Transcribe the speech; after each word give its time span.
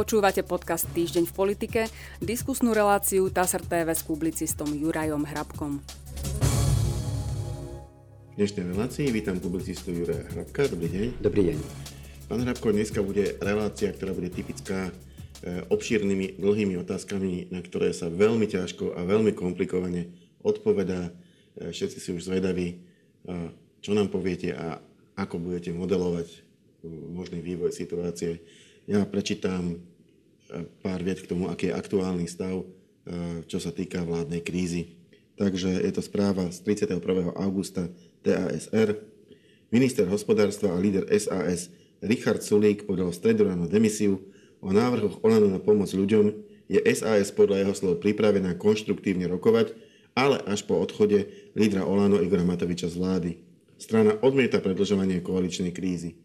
Počúvate 0.00 0.40
podcast 0.40 0.88
Týždeň 0.96 1.28
v 1.28 1.34
politike, 1.36 1.80
diskusnú 2.24 2.72
reláciu 2.72 3.28
TASR 3.28 3.60
TV 3.68 3.92
s 3.92 4.00
publicistom 4.00 4.72
Jurajom 4.72 5.28
Hrabkom. 5.28 5.84
V 8.32 8.34
dnešnej 8.40 8.72
relácii 8.72 9.12
vítam 9.12 9.36
publicistu 9.36 9.92
Juraja 9.92 10.24
Hrabka. 10.32 10.72
Dobrý 10.72 10.88
deň. 10.88 11.20
Dobrý 11.20 11.52
deň. 11.52 11.56
Pán 12.32 12.40
Hrabko, 12.40 12.72
dneska 12.72 13.04
bude 13.04 13.36
relácia, 13.44 13.92
ktorá 13.92 14.16
bude 14.16 14.32
typická 14.32 14.88
e, 14.88 14.92
obšírnymi, 15.68 16.40
dlhými 16.40 16.80
otázkami, 16.80 17.52
na 17.52 17.60
ktoré 17.60 17.92
sa 17.92 18.08
veľmi 18.08 18.48
ťažko 18.48 18.96
a 18.96 19.04
veľmi 19.04 19.36
komplikovane 19.36 20.08
odpovedá. 20.40 21.12
E, 21.60 21.76
všetci 21.76 21.98
si 22.00 22.08
už 22.16 22.24
zvedaví, 22.24 22.72
e, 22.72 22.76
čo 23.84 23.92
nám 23.92 24.08
poviete 24.08 24.56
a 24.56 24.80
ako 25.20 25.44
budete 25.44 25.76
modelovať 25.76 26.48
možný 26.88 27.44
vývoj 27.44 27.76
situácie 27.76 28.40
ja 28.90 29.06
prečítam 29.06 29.78
pár 30.82 31.00
viet 31.02 31.22
k 31.22 31.30
tomu, 31.30 31.46
aký 31.46 31.70
je 31.70 31.78
aktuálny 31.78 32.26
stav, 32.26 32.62
e, 32.62 32.66
čo 33.46 33.58
sa 33.62 33.70
týka 33.70 34.02
vládnej 34.02 34.42
krízy. 34.42 35.00
Takže 35.40 35.80
je 35.80 35.92
to 35.94 36.02
správa 36.04 36.52
z 36.52 36.60
31. 36.68 37.00
augusta 37.32 37.88
TASR. 38.20 39.00
Minister 39.72 40.04
hospodárstva 40.10 40.74
a 40.74 40.82
líder 40.82 41.08
SAS 41.16 41.72
Richard 42.04 42.44
Sulík 42.44 42.84
podal 42.84 43.08
stredu 43.14 43.48
ráno 43.48 43.64
demisiu. 43.64 44.20
O 44.60 44.68
návrhoch 44.74 45.24
Olano 45.24 45.48
na 45.48 45.56
pomoc 45.56 45.88
ľuďom 45.88 46.36
je 46.68 46.80
SAS 46.92 47.32
podľa 47.32 47.64
jeho 47.64 47.74
slov 47.74 47.94
pripravená 48.04 48.52
konštruktívne 48.60 49.24
rokovať, 49.32 49.72
ale 50.12 50.42
až 50.44 50.68
po 50.68 50.76
odchode 50.76 51.28
lídra 51.56 51.88
Olano 51.88 52.20
Igora 52.20 52.44
Matoviča 52.44 52.92
z 52.92 52.96
vlády. 53.00 53.30
Strana 53.80 54.20
odmieta 54.20 54.60
predlžovanie 54.60 55.24
koaličnej 55.24 55.72
krízy. 55.72 56.20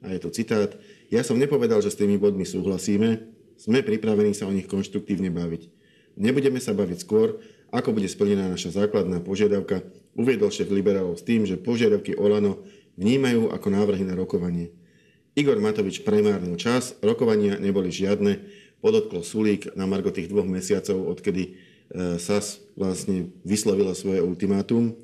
A 0.00 0.12
je 0.12 0.20
to 0.24 0.32
citát. 0.32 0.72
Ja 1.12 1.20
som 1.20 1.36
nepovedal, 1.36 1.84
že 1.84 1.92
s 1.92 2.00
tými 2.00 2.16
bodmi 2.16 2.48
súhlasíme, 2.48 3.33
sme 3.58 3.82
pripravení 3.82 4.34
sa 4.34 4.48
o 4.48 4.54
nich 4.54 4.68
konštruktívne 4.68 5.30
baviť. 5.30 5.70
Nebudeme 6.14 6.62
sa 6.62 6.74
baviť 6.74 6.98
skôr, 7.02 7.42
ako 7.74 7.90
bude 7.90 8.06
splnená 8.06 8.46
naša 8.46 8.86
základná 8.86 9.18
požiadavka, 9.18 9.82
uviedol 10.14 10.54
šéf 10.54 10.70
liberálov 10.70 11.18
s 11.18 11.26
tým, 11.26 11.42
že 11.42 11.58
požiadavky 11.58 12.14
Olano 12.14 12.62
vnímajú 12.94 13.50
ako 13.50 13.68
návrhy 13.74 14.06
na 14.06 14.14
rokovanie. 14.14 14.70
Igor 15.34 15.58
Matovič 15.58 16.06
premárnil 16.06 16.54
čas, 16.54 16.94
rokovania 17.02 17.58
neboli 17.58 17.90
žiadne, 17.90 18.38
podotklo 18.78 19.26
Sulík 19.26 19.74
na 19.74 19.90
margo 19.90 20.14
tých 20.14 20.30
dvoch 20.30 20.46
mesiacov, 20.46 21.10
odkedy 21.10 21.42
e, 21.42 21.50
SAS 22.22 22.62
vlastne 22.78 23.34
vyslovila 23.42 23.98
svoje 23.98 24.22
ultimátum. 24.22 24.94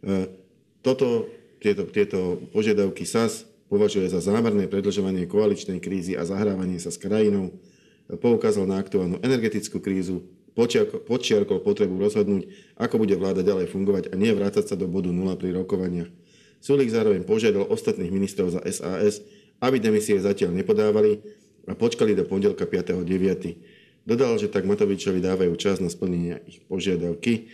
E, 0.00 0.32
toto, 0.80 1.28
tieto, 1.60 1.84
tieto 1.92 2.40
požiadavky 2.54 3.04
SAS 3.04 3.44
považuje 3.68 4.08
za 4.08 4.24
zámerné 4.24 4.64
predlžovanie 4.70 5.28
koaličnej 5.28 5.84
krízy 5.84 6.16
a 6.16 6.24
zahrávanie 6.24 6.80
sa 6.80 6.88
s 6.88 6.96
krajinou, 6.96 7.52
poukázal 8.08 8.64
na 8.64 8.80
aktuálnu 8.80 9.20
energetickú 9.20 9.84
krízu, 9.84 10.24
počiarkol 11.06 11.60
potrebu 11.60 12.00
rozhodnúť, 12.00 12.48
ako 12.80 13.04
bude 13.04 13.14
vláda 13.14 13.44
ďalej 13.44 13.70
fungovať 13.70 14.04
a 14.10 14.18
nie 14.18 14.32
vrácať 14.34 14.72
sa 14.72 14.76
do 14.80 14.88
bodu 14.90 15.12
nula 15.12 15.36
pri 15.36 15.54
rokovaniach. 15.54 16.10
Sulik 16.58 16.90
zároveň 16.90 17.22
požiadal 17.22 17.68
ostatných 17.70 18.10
ministrov 18.10 18.50
za 18.56 18.60
SAS, 18.66 19.22
aby 19.62 19.78
demisie 19.78 20.18
zatiaľ 20.18 20.56
nepodávali 20.58 21.22
a 21.68 21.76
počkali 21.78 22.18
do 22.18 22.26
pondelka 22.26 22.66
5.9. 22.66 23.06
Dodal, 24.08 24.40
že 24.40 24.48
tak 24.48 24.64
Matovičovi 24.64 25.20
dávajú 25.20 25.52
čas 25.60 25.78
na 25.78 25.92
splnenie 25.92 26.40
ich 26.48 26.64
požiadavky. 26.64 27.52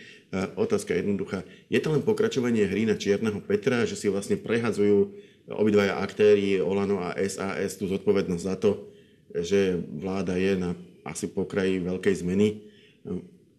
Otázka 0.55 0.95
je 0.95 1.03
jednoduchá. 1.03 1.43
Je 1.67 1.77
to 1.83 1.91
len 1.91 2.01
pokračovanie 2.01 2.63
hry 2.65 2.87
na 2.87 2.95
Čierneho 2.95 3.43
Petra, 3.43 3.83
že 3.83 3.99
si 3.99 4.07
vlastne 4.07 4.39
prehadzujú 4.39 5.13
obidvaja 5.51 6.01
aktéri, 6.01 6.57
Olano 6.63 7.03
a 7.03 7.13
SAS, 7.27 7.77
tú 7.77 7.85
zodpovednosť 7.85 8.41
za 8.41 8.55
to, 8.57 8.89
že 9.33 9.79
vláda 9.79 10.35
je 10.37 10.53
na 10.59 10.71
asi 11.05 11.29
pokraji 11.29 11.81
veľkej 11.81 12.15
zmeny, 12.25 12.65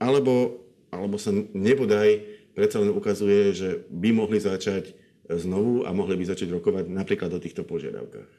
alebo, 0.03 0.63
alebo 0.91 1.17
sa 1.17 1.31
nebodaj 1.35 2.37
predsa 2.57 2.81
len 2.81 2.91
ukazuje, 2.91 3.53
že 3.53 3.69
by 3.93 4.11
mohli 4.17 4.41
začať 4.41 4.97
znovu 5.29 5.85
a 5.85 5.93
mohli 5.93 6.17
by 6.17 6.25
začať 6.33 6.49
rokovať 6.57 6.89
napríklad 6.89 7.31
o 7.35 7.43
týchto 7.43 7.63
požiadavkách. 7.63 8.31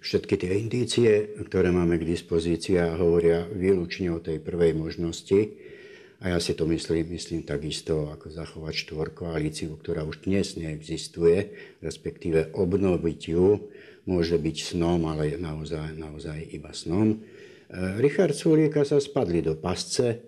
Všetky 0.00 0.34
tie 0.38 0.52
indície, 0.56 1.10
ktoré 1.50 1.74
máme 1.74 1.98
k 1.98 2.06
dispozícii, 2.06 2.78
hovoria 2.94 3.42
výlučne 3.50 4.14
o 4.14 4.22
tej 4.22 4.38
prvej 4.38 4.72
možnosti, 4.78 5.50
a 6.16 6.32
ja 6.32 6.38
si 6.40 6.56
to 6.56 6.64
myslím, 6.64 7.12
myslím 7.12 7.44
takisto, 7.44 8.08
ako 8.08 8.32
zachovať 8.32 8.74
štvorkoalíciu, 8.88 9.76
ktorá 9.76 10.00
už 10.00 10.24
dnes 10.24 10.56
neexistuje, 10.56 11.52
respektíve 11.84 12.56
obnoviť 12.56 13.20
ju, 13.36 13.68
môže 14.08 14.40
byť 14.40 14.56
snom, 14.72 15.04
ale 15.12 15.36
naozaj, 15.36 15.92
naozaj 15.92 16.40
iba 16.56 16.72
snom. 16.72 17.12
E, 17.12 17.16
Richard 18.00 18.32
Sulíka 18.32 18.88
sa 18.88 18.96
spadli 18.96 19.44
do 19.44 19.60
pasce, 19.60 20.06
e, 20.08 20.18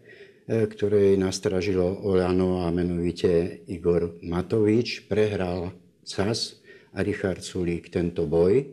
ktoré 0.68 1.16
nastražilo 1.16 2.04
Olano 2.04 2.66
a 2.66 2.74
menovite 2.74 3.64
Igor 3.72 4.20
Matovič. 4.20 5.08
Prehral 5.08 5.72
CAS 6.04 6.60
a 6.92 7.00
Richard 7.00 7.40
Sulík 7.40 7.88
tento 7.88 8.28
boj, 8.28 8.66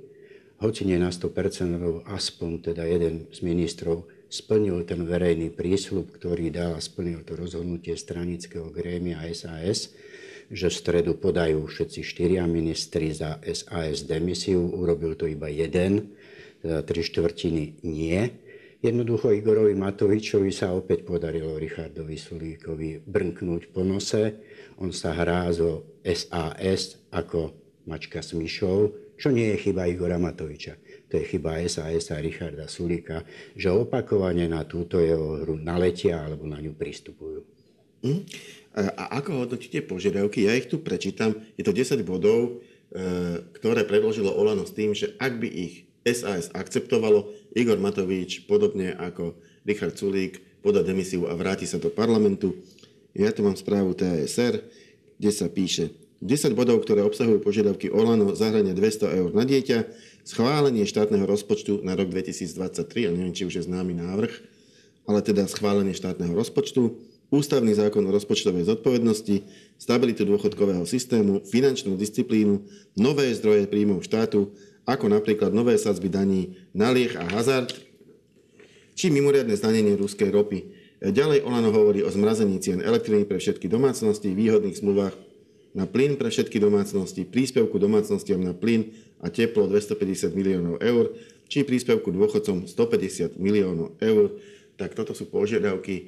hoci 0.60 0.84
nie 0.84 1.00
na 1.00 1.16
100%, 1.16 2.04
aspoň 2.12 2.52
teda 2.60 2.84
jeden 2.84 3.32
z 3.32 3.40
ministrov 3.40 4.15
splnil 4.36 4.84
ten 4.84 5.08
verejný 5.08 5.56
prísľub, 5.56 6.12
ktorý 6.20 6.52
dal 6.52 6.76
a 6.76 6.84
splnil 6.84 7.24
to 7.24 7.40
rozhodnutie 7.40 7.96
stranického 7.96 8.68
grémia 8.68 9.24
SAS, 9.32 9.96
že 10.52 10.68
v 10.68 10.76
stredu 10.76 11.16
podajú 11.16 11.64
všetci 11.64 12.04
štyria 12.04 12.44
ministri 12.44 13.16
za 13.16 13.40
SAS 13.48 14.04
demisiu, 14.04 14.68
urobil 14.76 15.16
to 15.16 15.26
iba 15.32 15.48
jeden, 15.48 16.12
teda 16.60 16.84
tri 16.84 17.02
štvrtiny 17.02 17.82
nie. 17.88 18.20
Jednoducho 18.84 19.34
Igorovi 19.34 19.74
Matovičovi 19.74 20.52
sa 20.54 20.76
opäť 20.76 21.08
podarilo 21.08 21.58
Richardovi 21.58 22.20
Sulíkovi 22.20 23.02
brnknúť 23.02 23.74
po 23.74 23.82
nose. 23.82 24.46
On 24.78 24.92
sa 24.94 25.16
hrá 25.16 25.50
zo 25.56 25.98
SAS 26.06 27.02
ako 27.10 27.56
mačka 27.90 28.22
s 28.22 28.38
myšou, 28.38 28.94
čo 29.18 29.32
nie 29.32 29.56
je 29.56 29.72
chyba 29.72 29.90
Igora 29.90 30.22
Matoviča 30.22 30.78
to 31.10 31.22
je 31.22 31.38
chyba 31.38 31.62
SAS 31.70 32.10
a 32.10 32.18
Richarda 32.18 32.66
Sulika, 32.66 33.22
že 33.54 33.70
opakovane 33.70 34.50
na 34.50 34.66
túto 34.66 34.98
jeho 34.98 35.46
hru 35.46 35.56
naletia 35.58 36.26
alebo 36.26 36.50
na 36.50 36.58
ňu 36.58 36.74
pristupujú. 36.74 37.46
Mm. 38.06 38.22
A 38.76 39.18
ako 39.24 39.46
hodnotíte 39.46 39.82
požiadavky? 39.88 40.46
Ja 40.46 40.54
ich 40.54 40.68
tu 40.68 40.84
prečítam. 40.84 41.34
Je 41.56 41.64
to 41.64 41.72
10 41.72 42.04
bodov, 42.04 42.60
e, 42.92 43.40
ktoré 43.56 43.88
predložilo 43.88 44.36
Olano 44.36 44.68
s 44.68 44.76
tým, 44.76 44.92
že 44.92 45.16
ak 45.18 45.40
by 45.40 45.48
ich 45.48 45.74
SAS 46.06 46.54
akceptovalo, 46.54 47.34
Igor 47.58 47.82
Matovič, 47.82 48.46
podobne 48.46 48.94
ako 48.94 49.40
Richard 49.66 49.98
Sulík, 49.98 50.62
poda 50.62 50.86
demisiu 50.86 51.26
a 51.26 51.34
vráti 51.34 51.66
sa 51.66 51.82
do 51.82 51.90
parlamentu. 51.90 52.62
Ja 53.16 53.34
tu 53.34 53.42
mám 53.42 53.58
správu 53.58 53.98
TASR, 53.98 54.62
kde 55.18 55.32
sa 55.32 55.48
píše 55.50 56.05
10 56.24 56.56
bodov, 56.56 56.84
ktoré 56.84 57.04
obsahujú 57.04 57.44
požiadavky 57.44 57.92
Olano, 57.92 58.32
zahrania 58.38 58.72
200 58.72 59.20
eur 59.20 59.30
na 59.36 59.44
dieťa, 59.44 59.88
schválenie 60.26 60.88
štátneho 60.88 61.28
rozpočtu 61.28 61.84
na 61.84 61.94
rok 61.94 62.10
2023, 62.10 63.08
a 63.08 63.12
neviem, 63.12 63.36
či 63.36 63.46
už 63.46 63.62
je 63.62 63.68
známy 63.68 63.94
návrh, 64.00 64.34
ale 65.06 65.20
teda 65.22 65.46
schválenie 65.46 65.94
štátneho 65.94 66.34
rozpočtu, 66.34 66.98
ústavný 67.30 67.74
zákon 67.76 68.02
o 68.06 68.16
rozpočtovej 68.16 68.66
zodpovednosti, 68.66 69.46
stabilitu 69.78 70.24
dôchodkového 70.26 70.88
systému, 70.88 71.44
finančnú 71.46 71.94
disciplínu, 72.00 72.64
nové 72.98 73.30
zdroje 73.36 73.70
príjmov 73.70 74.02
štátu, 74.06 74.56
ako 74.86 75.10
napríklad 75.10 75.50
nové 75.52 75.76
sadzby 75.82 76.10
daní 76.10 76.56
na 76.72 76.94
liech 76.94 77.18
a 77.18 77.26
hazard, 77.26 77.74
či 78.96 79.12
mimoriadne 79.12 79.58
zdanenie 79.58 79.98
ruskej 80.00 80.32
ropy. 80.32 80.72
Ďalej 81.04 81.44
Olano 81.44 81.70
hovorí 81.76 82.02
o 82.02 82.10
zmrazení 82.10 82.58
cien 82.64 82.80
elektriny 82.80 83.28
pre 83.28 83.38
všetky 83.38 83.68
domácnosti, 83.68 84.32
výhodných 84.32 84.80
zmluvách 84.80 85.14
na 85.76 85.84
plyn 85.84 86.16
pre 86.16 86.32
všetky 86.32 86.56
domácnosti, 86.56 87.28
príspevku 87.28 87.76
domácnostiam 87.76 88.40
na 88.40 88.56
plyn 88.56 88.96
a 89.20 89.28
teplo 89.28 89.68
250 89.68 90.32
miliónov 90.32 90.80
eur, 90.80 91.12
či 91.52 91.68
príspevku 91.68 92.16
dôchodcom 92.16 92.64
150 92.64 93.36
miliónov 93.36 94.00
eur. 94.00 94.40
Tak 94.80 94.96
toto 94.96 95.12
sú 95.12 95.28
požiadavky, 95.28 95.96
e, 96.00 96.04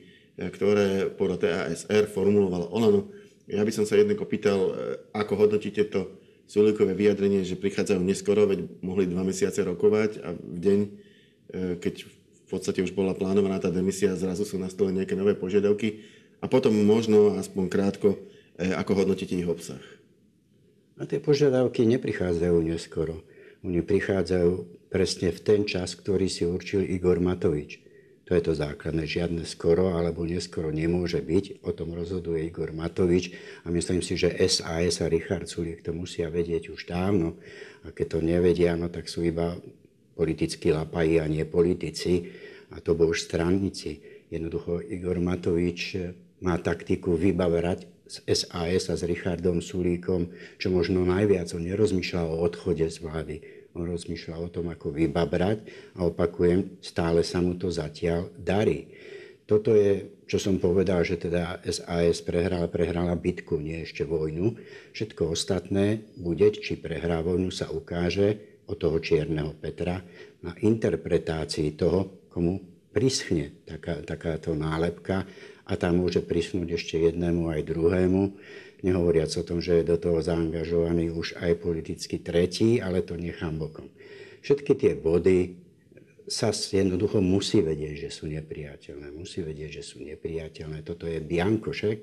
ktoré 0.47 1.11
podľa 1.11 1.37
TASR 1.43 2.07
formuloval 2.07 2.71
Olano. 2.71 3.11
Ja 3.51 3.67
by 3.67 3.71
som 3.75 3.83
sa 3.83 3.99
jednako 3.99 4.23
pýtal, 4.23 4.59
e, 4.59 4.71
ako 5.11 5.35
hodnotíte 5.35 5.83
to 5.91 6.15
Sulíkové 6.47 6.95
vyjadrenie, 6.95 7.43
že 7.43 7.59
prichádzajú 7.59 7.99
neskoro, 7.99 8.47
veď 8.47 8.71
mohli 8.79 9.03
dva 9.03 9.27
mesiace 9.27 9.67
rokovať 9.67 10.23
a 10.23 10.31
v 10.31 10.57
deň, 10.63 10.79
e, 10.79 10.89
keď 11.75 12.07
v 12.07 12.47
podstate 12.47 12.79
už 12.79 12.95
bola 12.95 13.11
plánovaná 13.11 13.59
tá 13.59 13.67
demisia, 13.67 14.15
zrazu 14.15 14.47
sú 14.47 14.55
na 14.55 14.71
stole 14.71 14.95
nejaké 14.95 15.11
nové 15.19 15.35
požiadavky 15.35 16.07
a 16.39 16.47
potom 16.47 16.71
možno 16.71 17.35
aspoň 17.35 17.67
krátko 17.67 18.15
ako 18.57 19.05
hodnotíte 19.05 19.37
ich 19.37 19.45
obsah? 19.45 19.81
A 20.97 21.05
tie 21.05 21.21
požiadavky 21.21 21.85
neprichádzajú 21.85 22.57
neskoro. 22.65 23.21
Oni 23.61 23.85
prichádzajú 23.85 24.51
presne 24.89 25.29
v 25.29 25.39
ten 25.45 25.61
čas, 25.69 25.93
ktorý 25.93 26.25
si 26.25 26.45
určil 26.45 26.85
Igor 26.85 27.21
Matovič. 27.21 27.85
To 28.27 28.35
je 28.35 28.43
to 28.43 28.53
základné. 28.57 29.07
Žiadne 29.07 29.43
skoro 29.47 29.95
alebo 29.95 30.27
neskoro 30.27 30.73
nemôže 30.73 31.23
byť. 31.23 31.63
O 31.63 31.71
tom 31.71 31.95
rozhoduje 31.95 32.43
Igor 32.49 32.75
Matovič 32.75 33.31
a 33.63 33.71
myslím 33.71 34.03
si, 34.03 34.19
že 34.19 34.35
SAS 34.49 34.99
a 34.99 35.07
Richard 35.07 35.47
Suliek 35.47 35.79
to 35.79 35.95
musia 35.95 36.27
vedieť 36.27 36.73
už 36.73 36.91
dávno. 36.91 37.39
A 37.87 37.95
keď 37.95 38.17
to 38.17 38.19
nevedia, 38.19 38.75
no 38.75 38.91
tak 38.91 39.07
sú 39.07 39.23
iba 39.23 39.55
politickí 40.17 40.73
lapají 40.73 41.21
a 41.21 41.29
nie 41.29 41.45
politici, 41.45 42.33
a 42.73 42.83
to 42.83 42.99
bol 42.99 43.15
už 43.15 43.31
stranníci. 43.31 44.03
Jednoducho 44.27 44.83
Igor 44.83 45.23
Matovič 45.23 45.95
má 46.43 46.59
taktiku 46.59 47.15
vybaverať 47.15 47.96
s 48.07 48.23
SAS 48.25 48.89
a 48.89 48.95
s 48.95 49.03
Richardom 49.03 49.59
Sulíkom, 49.59 50.31
čo 50.57 50.71
možno 50.71 51.03
najviac. 51.03 51.51
On 51.53 51.63
nerozmýšľa 51.63 52.23
o 52.23 52.41
odchode 52.41 52.87
z 52.87 52.97
vlády. 53.03 53.35
On 53.77 53.85
rozmýšľa 53.85 54.35
o 54.41 54.47
tom, 54.49 54.73
ako 54.73 54.89
vybabrať 54.89 55.69
a 55.99 56.09
opakujem, 56.09 56.81
stále 56.81 57.21
sa 57.21 57.43
mu 57.43 57.53
to 57.59 57.69
zatiaľ 57.69 58.33
darí. 58.33 58.89
Toto 59.47 59.71
je, 59.71 60.19
čo 60.27 60.43
som 60.43 60.59
povedal, 60.59 61.07
že 61.07 61.15
teda 61.15 61.63
SAS 61.63 62.19
prehrala, 62.19 62.67
prehrala 62.67 63.15
bitku, 63.15 63.55
nie 63.61 63.87
ešte 63.87 64.03
vojnu. 64.03 64.59
Všetko 64.91 65.31
ostatné 65.31 66.03
bude, 66.19 66.51
či 66.51 66.75
prehrá 66.75 67.23
vojnu, 67.23 67.47
sa 67.47 67.71
ukáže 67.71 68.59
od 68.67 68.75
toho 68.75 68.99
čierneho 68.99 69.55
Petra 69.55 70.03
na 70.43 70.51
interpretácii 70.51 71.79
toho, 71.79 72.27
komu 72.27 72.59
prischne 72.91 73.63
taká, 73.63 74.03
takáto 74.03 74.51
nálepka 74.51 75.23
a 75.67 75.73
tam 75.75 75.99
môže 75.99 76.23
prischnúť 76.23 76.79
ešte 76.79 76.95
jednému 76.95 77.51
aj 77.51 77.61
druhému, 77.67 78.23
nehovoriac 78.81 79.31
o 79.35 79.43
tom, 79.43 79.59
že 79.59 79.83
je 79.83 79.89
do 79.91 79.97
toho 79.99 80.23
zaangažovaný 80.23 81.11
už 81.11 81.35
aj 81.43 81.59
politicky 81.59 82.23
tretí, 82.23 82.79
ale 82.79 83.03
to 83.03 83.19
nechám 83.19 83.59
bokom. 83.59 83.91
Všetky 84.41 84.71
tie 84.79 84.93
body 84.95 85.67
sa 86.27 86.51
jednoducho 86.51 87.23
musí 87.23 87.63
vedieť, 87.63 88.07
že 88.07 88.09
sú 88.11 88.27
nepriateľné. 88.27 89.15
Musí 89.15 89.39
vedieť, 89.39 89.79
že 89.79 89.83
sú 89.83 90.03
nepriateľné. 90.03 90.83
Toto 90.83 91.07
je 91.07 91.23
biankošek, 91.23 91.99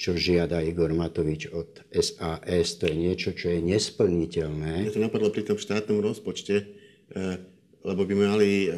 čo 0.00 0.16
žiada 0.16 0.64
Igor 0.64 0.96
Matovič 0.96 1.52
od 1.52 1.84
SAS. 1.92 2.80
To 2.80 2.88
je 2.88 2.96
niečo, 2.96 3.36
čo 3.36 3.52
je 3.52 3.60
nesplniteľné. 3.60 4.88
Mňa 4.88 4.96
to 4.96 5.04
napadlo 5.04 5.28
pri 5.28 5.44
tom 5.44 5.60
štátnom 5.60 6.00
rozpočte, 6.00 6.56
eh, 6.56 7.36
lebo 7.84 8.08
by 8.08 8.14
mali 8.16 8.50
eh, 8.64 8.72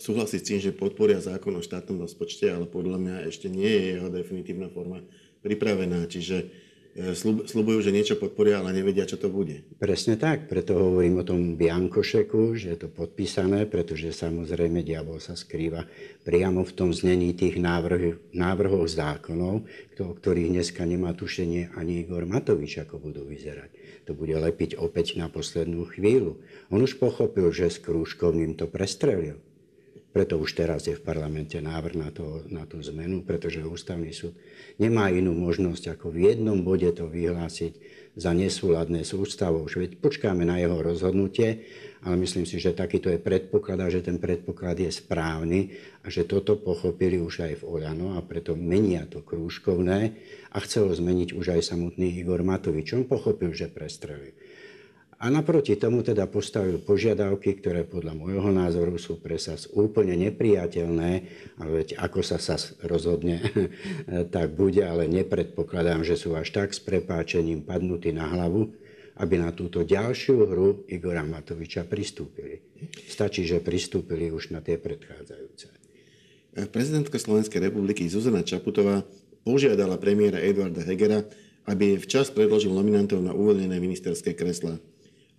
súhlasiť 0.00 0.40
s 0.40 0.48
tým, 0.48 0.60
že 0.60 0.72
podporia 0.72 1.20
zákon 1.20 1.52
o 1.54 1.62
štátnom 1.62 2.00
rozpočte, 2.00 2.48
ale 2.48 2.64
podľa 2.64 2.98
mňa 2.98 3.16
ešte 3.28 3.52
nie 3.52 3.68
je 3.68 3.82
jeho 3.96 4.08
definitívna 4.08 4.72
forma 4.72 5.04
pripravená. 5.44 6.08
Čiže 6.08 6.48
E, 6.90 7.14
slubujú, 7.46 7.86
že 7.86 7.94
niečo 7.94 8.18
podporia, 8.18 8.58
ale 8.58 8.74
nevedia, 8.74 9.06
čo 9.06 9.14
to 9.14 9.30
bude. 9.30 9.62
Presne 9.78 10.18
tak, 10.18 10.50
preto 10.50 10.74
hovorím 10.74 11.22
o 11.22 11.28
tom 11.28 11.54
Biankošeku, 11.54 12.58
že 12.58 12.74
je 12.74 12.78
to 12.82 12.88
podpísané, 12.90 13.70
pretože 13.70 14.10
samozrejme 14.10 14.82
diabol 14.82 15.22
sa 15.22 15.38
skrýva 15.38 15.86
priamo 16.26 16.66
v 16.66 16.72
tom 16.74 16.90
znení 16.90 17.30
tých 17.38 17.62
návrh, 17.62 18.34
návrhov 18.34 18.90
zákonov, 18.90 19.70
o 20.02 20.12
ktorých 20.18 20.50
dneska 20.50 20.82
nemá 20.82 21.14
tušenie 21.14 21.78
ani 21.78 22.02
Igor 22.02 22.26
Matovič, 22.26 22.82
ako 22.82 22.98
budú 22.98 23.22
vyzerať. 23.22 23.70
To 24.10 24.18
bude 24.18 24.34
lepiť 24.34 24.74
opäť 24.74 25.14
na 25.14 25.30
poslednú 25.30 25.86
chvíľu. 25.94 26.42
On 26.74 26.82
už 26.82 26.98
pochopil, 26.98 27.54
že 27.54 27.70
s 27.70 27.78
Krúžkovným 27.78 28.58
to 28.58 28.66
prestrelil. 28.66 29.38
Preto 30.10 30.42
už 30.42 30.58
teraz 30.58 30.90
je 30.90 30.98
v 30.98 31.06
parlamente 31.06 31.54
návrh 31.62 31.94
na, 31.94 32.10
to, 32.10 32.42
na 32.50 32.66
tú 32.66 32.82
zmenu, 32.82 33.22
pretože 33.22 33.62
ústavný 33.62 34.10
súd 34.10 34.34
nemá 34.82 35.06
inú 35.06 35.30
možnosť, 35.38 35.94
ako 35.94 36.10
v 36.10 36.34
jednom 36.34 36.66
bode 36.66 36.90
to 36.90 37.06
vyhlásiť 37.06 37.78
za 38.18 38.34
nesúladné 38.34 39.06
s 39.06 39.14
ústavou. 39.14 39.70
Veď 39.70 40.02
počkáme 40.02 40.42
na 40.42 40.58
jeho 40.58 40.82
rozhodnutie, 40.82 41.62
ale 42.02 42.18
myslím 42.26 42.42
si, 42.42 42.58
že 42.58 42.74
takýto 42.74 43.06
je 43.06 43.22
predpoklad 43.22 43.78
a 43.86 43.92
že 43.92 44.02
ten 44.02 44.18
predpoklad 44.18 44.82
je 44.82 44.90
správny 44.90 45.78
a 46.02 46.10
že 46.10 46.26
toto 46.26 46.58
pochopili 46.58 47.22
už 47.22 47.46
aj 47.46 47.62
v 47.62 47.66
Oľano 47.70 48.18
a 48.18 48.24
preto 48.26 48.58
menia 48.58 49.06
to 49.06 49.22
krúžkovné 49.22 50.16
a 50.50 50.58
chcel 50.64 50.90
zmeniť 50.90 51.38
už 51.38 51.54
aj 51.54 51.70
samotný 51.70 52.18
Igor 52.18 52.42
Matovič. 52.42 52.98
On 52.98 53.06
pochopil, 53.06 53.54
že 53.54 53.70
prestrelil. 53.70 54.34
A 55.20 55.28
naproti 55.28 55.76
tomu 55.76 56.00
teda 56.00 56.24
postavil 56.24 56.80
požiadavky, 56.80 57.60
ktoré 57.60 57.84
podľa 57.84 58.16
môjho 58.16 58.48
názoru 58.56 58.96
sú 58.96 59.20
pre 59.20 59.36
SAS 59.36 59.68
úplne 59.68 60.16
nepriateľné, 60.16 61.10
ale 61.60 61.70
veď 61.84 62.00
ako 62.00 62.24
sa 62.24 62.40
SAS 62.40 62.72
rozhodne, 62.80 63.44
tak 64.34 64.56
bude, 64.56 64.80
ale 64.80 65.12
nepredpokladám, 65.12 66.08
že 66.08 66.16
sú 66.16 66.32
až 66.32 66.56
tak 66.56 66.72
s 66.72 66.80
prepáčením 66.80 67.60
padnutí 67.68 68.16
na 68.16 68.32
hlavu, 68.32 68.72
aby 69.20 69.36
na 69.36 69.52
túto 69.52 69.84
ďalšiu 69.84 70.48
hru 70.48 70.88
Igora 70.88 71.20
Matoviča 71.20 71.84
pristúpili. 71.84 72.64
Stačí, 73.04 73.44
že 73.44 73.60
pristúpili 73.60 74.32
už 74.32 74.56
na 74.56 74.64
tie 74.64 74.80
predchádzajúce. 74.80 75.68
Prezidentka 76.72 77.20
Slovenskej 77.20 77.68
republiky 77.68 78.08
Zuzana 78.08 78.40
Čaputová 78.40 79.04
požiadala 79.44 80.00
premiéra 80.00 80.40
Eduarda 80.40 80.80
Hegera, 80.80 81.28
aby 81.68 82.00
včas 82.00 82.32
predložil 82.32 82.72
nominantov 82.72 83.20
na 83.20 83.36
uvoľnené 83.36 83.76
ministerské 83.76 84.32
kresla. 84.32 84.80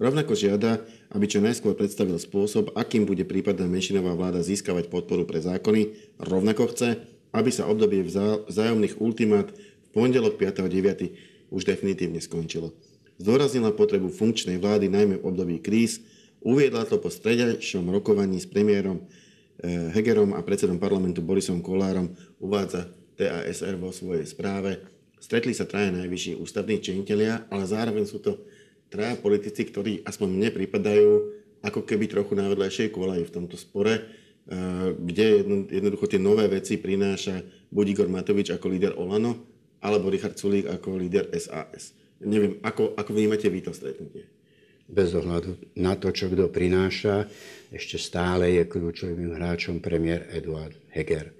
Rovnako 0.01 0.33
žiada, 0.33 0.81
aby 1.13 1.29
čo 1.29 1.45
najskôr 1.45 1.77
predstavil 1.77 2.17
spôsob, 2.17 2.73
akým 2.73 3.05
bude 3.05 3.21
prípadná 3.21 3.69
menšinová 3.69 4.17
vláda 4.17 4.41
získavať 4.41 4.89
podporu 4.89 5.29
pre 5.29 5.37
zákony. 5.37 5.93
Rovnako 6.17 6.73
chce, 6.73 7.05
aby 7.29 7.53
sa 7.53 7.69
obdobie 7.69 8.01
vzájomných 8.49 8.97
ultimát 8.97 9.53
v 9.53 9.89
pondelok 9.93 10.41
5.9. 10.41 11.53
už 11.53 11.61
definitívne 11.69 12.17
skončilo. 12.17 12.73
Zdôraznila 13.21 13.77
potrebu 13.77 14.09
funkčnej 14.09 14.57
vlády 14.57 14.89
najmä 14.89 15.21
v 15.21 15.27
období 15.29 15.61
kríz, 15.61 16.01
uviedla 16.41 16.89
to 16.89 16.97
po 16.97 17.13
stredajšom 17.13 17.85
rokovaní 17.93 18.41
s 18.41 18.49
premiérom 18.49 19.05
eh, 19.61 19.93
Hegerom 19.93 20.33
a 20.33 20.41
predsedom 20.41 20.81
parlamentu 20.81 21.21
Borisom 21.21 21.61
Kolárom, 21.61 22.09
uvádza 22.41 22.89
TASR 23.21 23.77
vo 23.77 23.93
svojej 23.93 24.25
správe. 24.25 24.81
Stretli 25.21 25.53
sa 25.53 25.69
traja 25.69 25.93
najvyšší 25.93 26.41
ústavní 26.41 26.81
činitelia, 26.81 27.45
ale 27.53 27.69
zároveň 27.69 28.09
sú 28.09 28.17
to 28.17 28.41
traja 28.91 29.15
politici, 29.15 29.63
ktorí 29.63 30.03
aspoň 30.03 30.27
mne 30.27 30.49
pripadajú 30.51 31.09
ako 31.63 31.87
keby 31.87 32.11
trochu 32.11 32.35
na 32.35 32.51
vedľajšej 32.51 32.91
kolaji 32.91 33.23
v 33.23 33.33
tomto 33.33 33.55
spore, 33.55 33.93
eh, 33.95 34.91
kde 34.99 35.47
jednoducho 35.71 36.11
tie 36.11 36.19
nové 36.19 36.51
veci 36.51 36.75
prináša 36.75 37.39
buď 37.71 37.85
Igor 37.95 38.09
Matovič 38.11 38.51
ako 38.51 38.67
líder 38.67 38.93
Olano, 38.99 39.39
alebo 39.81 40.11
Richard 40.11 40.35
Sulík 40.37 40.67
ako 40.67 40.99
líder 40.99 41.31
SAS. 41.39 41.97
Neviem, 42.21 42.61
ako, 42.61 42.93
ako 42.93 43.09
vnímate 43.17 43.49
vy 43.49 43.65
to 43.65 43.73
stretnutie? 43.73 44.29
Bez 44.85 45.15
ohľadu 45.15 45.57
na 45.79 45.97
to, 45.97 46.11
čo 46.13 46.29
kto 46.29 46.51
prináša, 46.51 47.25
ešte 47.71 47.97
stále 47.97 48.59
je 48.59 48.67
kľúčovým 48.67 49.39
hráčom 49.39 49.79
premiér 49.79 50.27
Eduard 50.29 50.75
Heger. 50.91 51.31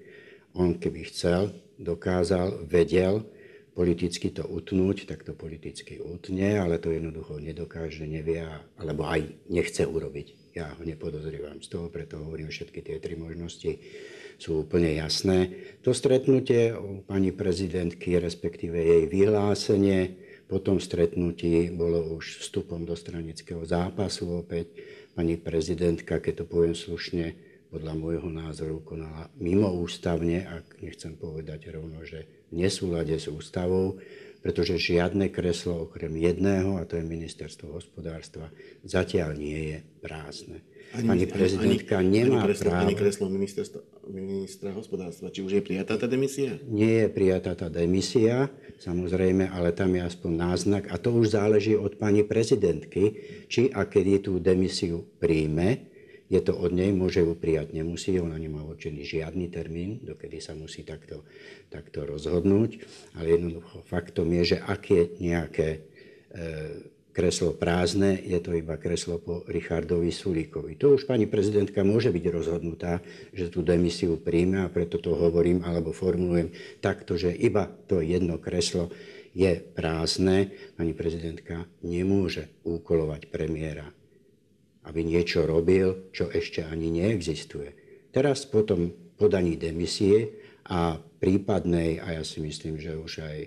On 0.56 0.74
keby 0.80 1.06
chcel, 1.12 1.54
dokázal, 1.78 2.66
vedel, 2.66 3.28
politicky 3.72 4.30
to 4.32 4.44
utnúť, 4.44 5.08
tak 5.08 5.24
to 5.24 5.32
politicky 5.32 5.98
utne, 6.04 6.60
ale 6.60 6.76
to 6.78 6.92
jednoducho 6.92 7.40
nedokáže, 7.40 8.04
nevie, 8.04 8.44
alebo 8.76 9.08
aj 9.08 9.32
nechce 9.48 9.88
urobiť. 9.88 10.52
Ja 10.52 10.76
ho 10.76 10.84
nepodozrievam 10.84 11.64
z 11.64 11.68
toho, 11.72 11.88
preto 11.88 12.20
hovorím, 12.20 12.52
všetky 12.52 12.84
tie 12.84 13.00
tri 13.00 13.16
možnosti 13.16 13.80
sú 14.36 14.68
úplne 14.68 14.92
jasné. 15.00 15.56
To 15.88 15.96
stretnutie 15.96 16.76
pani 17.08 17.32
prezidentky, 17.32 18.20
respektíve 18.20 18.76
jej 18.76 19.04
vyhlásenie, 19.08 20.20
po 20.52 20.60
tom 20.60 20.84
stretnutí 20.84 21.72
bolo 21.72 22.20
už 22.20 22.44
vstupom 22.44 22.84
do 22.84 22.92
stranického 22.92 23.64
zápasu 23.64 24.44
opäť. 24.44 24.76
Pani 25.16 25.40
prezidentka, 25.40 26.20
keď 26.20 26.44
to 26.44 26.46
poviem 26.52 26.76
slušne, 26.76 27.40
podľa 27.72 27.96
môjho 27.96 28.28
názoru 28.28 28.84
konala 28.84 29.32
mimoústavne, 29.40 30.44
ak 30.44 30.84
nechcem 30.84 31.16
povedať 31.16 31.72
rovno, 31.72 32.04
že 32.04 32.41
nesúlade 32.52 33.16
s 33.16 33.32
ústavou, 33.32 33.98
pretože 34.42 34.82
žiadne 34.82 35.30
kreslo 35.30 35.86
okrem 35.86 36.12
jedného, 36.18 36.78
a 36.78 36.86
to 36.86 36.98
je 36.98 37.06
ministerstvo 37.06 37.78
hospodárstva, 37.78 38.50
zatiaľ 38.82 39.38
nie 39.38 39.60
je 39.74 39.78
prázdne. 40.02 40.60
Ani, 40.92 41.08
pani 41.08 41.26
prezidentka 41.30 42.04
ani, 42.04 42.28
nemá 42.28 42.44
ani 42.44 42.52
kreslo, 42.52 42.68
právo... 42.68 42.84
Ani 42.84 42.96
kreslo 43.00 43.28
ministra 44.12 44.76
hospodárstva. 44.76 45.32
Či 45.32 45.40
už 45.40 45.52
je 45.56 45.64
prijatá 45.64 45.96
tá 45.96 46.04
demisia? 46.04 46.60
Nie 46.68 47.06
je 47.06 47.08
prijatá 47.08 47.56
tá 47.56 47.72
demisia, 47.72 48.52
samozrejme, 48.84 49.48
ale 49.48 49.72
tam 49.72 49.96
je 49.96 50.04
aspoň 50.04 50.32
náznak. 50.36 50.84
A 50.92 51.00
to 51.00 51.16
už 51.16 51.32
záleží 51.38 51.80
od 51.80 51.96
pani 51.96 52.28
prezidentky, 52.28 53.16
či 53.48 53.72
a 53.72 53.88
kedy 53.88 54.28
tú 54.28 54.34
demisiu 54.44 55.08
príjme 55.22 55.91
je 56.32 56.40
to 56.40 56.56
od 56.56 56.72
nej, 56.72 56.96
môže 56.96 57.20
ju 57.20 57.36
prijať, 57.36 57.76
nemusí, 57.76 58.16
ona 58.16 58.40
nemá 58.40 58.64
určený 58.64 59.04
žiadny 59.04 59.52
termín, 59.52 60.00
dokedy 60.00 60.40
sa 60.40 60.56
musí 60.56 60.88
takto, 60.88 61.28
takto 61.68 62.08
rozhodnúť, 62.08 62.80
ale 63.20 63.36
jednoducho 63.36 63.84
faktom 63.84 64.32
je, 64.40 64.56
že 64.56 64.58
ak 64.64 64.82
je 64.88 65.04
nejaké 65.20 65.70
e, 65.76 65.80
kreslo 67.12 67.52
prázdne, 67.52 68.16
je 68.16 68.40
to 68.40 68.56
iba 68.56 68.80
kreslo 68.80 69.20
po 69.20 69.44
Richardovi 69.44 70.08
Sulíkovi. 70.08 70.80
To 70.80 70.96
už 70.96 71.04
pani 71.04 71.28
prezidentka 71.28 71.84
môže 71.84 72.16
byť 72.16 72.26
rozhodnutá, 72.32 73.04
že 73.36 73.52
tú 73.52 73.60
demisiu 73.60 74.16
príjme 74.16 74.64
a 74.64 74.72
preto 74.72 75.04
to 75.04 75.12
hovorím 75.12 75.68
alebo 75.68 75.92
formulujem 75.92 76.56
takto, 76.80 77.20
že 77.20 77.36
iba 77.36 77.68
to 77.92 78.00
jedno 78.00 78.40
kreslo 78.40 78.88
je 79.36 79.60
prázdne. 79.60 80.56
Pani 80.80 80.96
prezidentka 80.96 81.68
nemôže 81.84 82.48
úkolovať 82.64 83.28
premiéra 83.28 83.92
aby 84.88 85.06
niečo 85.06 85.46
robil, 85.46 86.10
čo 86.16 86.30
ešte 86.32 86.66
ani 86.66 86.90
neexistuje. 86.90 87.74
Teraz 88.10 88.50
potom 88.50 88.92
podaní 89.16 89.56
demisie 89.56 90.34
a 90.68 90.98
prípadnej, 90.98 92.02
a 92.02 92.20
ja 92.20 92.24
si 92.26 92.42
myslím, 92.42 92.82
že 92.82 92.98
už 92.98 93.22
aj 93.22 93.40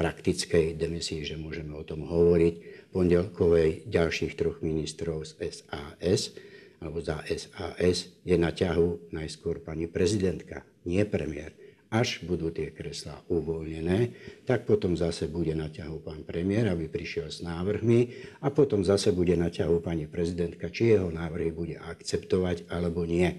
praktickej 0.00 0.80
demisii, 0.80 1.28
že 1.28 1.36
môžeme 1.36 1.76
o 1.76 1.84
tom 1.84 2.08
hovoriť, 2.08 2.88
pondelkovej 2.94 3.84
ďalších 3.86 4.32
troch 4.38 4.64
ministrov 4.64 5.28
z 5.28 5.60
SAS 5.60 6.32
alebo 6.80 7.04
za 7.04 7.20
SAS 7.28 8.08
je 8.24 8.36
na 8.40 8.48
ťahu 8.56 9.12
najskôr 9.12 9.60
pani 9.60 9.84
prezidentka, 9.84 10.64
nie 10.88 11.04
premiér. 11.04 11.52
Až 11.90 12.22
budú 12.22 12.54
tie 12.54 12.70
kreslá 12.70 13.18
uvoľnené, 13.26 14.14
tak 14.46 14.62
potom 14.62 14.94
zase 14.94 15.26
bude 15.26 15.50
na 15.58 15.66
ťahu 15.66 15.98
pán 16.06 16.22
premiér, 16.22 16.70
aby 16.70 16.86
prišiel 16.86 17.34
s 17.34 17.42
návrhmi 17.42 18.14
a 18.46 18.54
potom 18.54 18.86
zase 18.86 19.10
bude 19.10 19.34
na 19.34 19.50
ťahu 19.50 19.82
pani 19.82 20.06
prezidentka, 20.06 20.70
či 20.70 20.94
jeho 20.94 21.10
návrhy 21.10 21.50
bude 21.50 21.82
akceptovať 21.82 22.70
alebo 22.70 23.02
nie. 23.02 23.34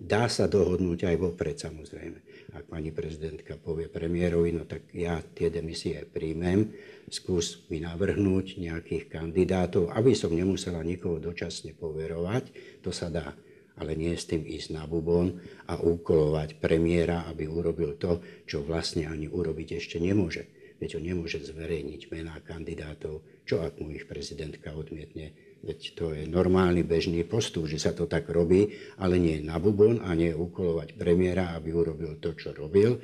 Dá 0.00 0.24
sa 0.32 0.48
dohodnúť 0.48 1.04
aj 1.04 1.16
vopred 1.20 1.60
samozrejme. 1.60 2.18
Ak 2.56 2.72
pani 2.72 2.96
prezidentka 2.96 3.60
povie 3.60 3.92
premiérovi, 3.92 4.56
no 4.56 4.64
tak 4.64 4.88
ja 4.96 5.20
tie 5.20 5.52
demisie 5.52 6.08
príjmem, 6.08 6.72
skús 7.12 7.68
mi 7.68 7.84
navrhnúť 7.84 8.56
nejakých 8.56 9.12
kandidátov, 9.12 9.92
aby 9.92 10.16
som 10.16 10.32
nemusela 10.32 10.80
nikoho 10.80 11.20
dočasne 11.20 11.76
poverovať, 11.76 12.44
to 12.80 12.88
sa 12.88 13.12
dá 13.12 13.36
ale 13.78 13.96
nie 13.96 14.12
s 14.12 14.28
tým 14.28 14.44
ísť 14.44 14.76
na 14.76 14.84
bubon 14.84 15.40
a 15.68 15.80
úkolovať 15.80 16.60
premiéra, 16.60 17.24
aby 17.28 17.48
urobil 17.48 17.96
to, 17.96 18.20
čo 18.44 18.60
vlastne 18.60 19.08
ani 19.08 19.28
urobiť 19.28 19.80
ešte 19.80 19.96
nemôže. 20.02 20.48
Veď 20.82 20.98
on 20.98 21.06
nemôže 21.06 21.38
zverejniť 21.38 22.10
mená 22.10 22.34
kandidátov, 22.42 23.22
čo 23.46 23.62
ak 23.62 23.78
mu 23.78 23.94
ich 23.94 24.10
prezidentka 24.10 24.74
odmietne. 24.74 25.30
Veď 25.62 25.78
to 25.94 26.10
je 26.10 26.26
normálny 26.26 26.82
bežný 26.82 27.22
postup, 27.22 27.70
že 27.70 27.78
sa 27.78 27.94
to 27.94 28.10
tak 28.10 28.26
robí, 28.26 28.74
ale 28.98 29.14
nie 29.22 29.38
na 29.38 29.62
bubon 29.62 30.02
a 30.02 30.10
nie 30.18 30.34
úkolovať 30.34 30.98
premiéra, 30.98 31.54
aby 31.54 31.70
urobil 31.70 32.18
to, 32.18 32.34
čo 32.34 32.50
robil. 32.50 32.98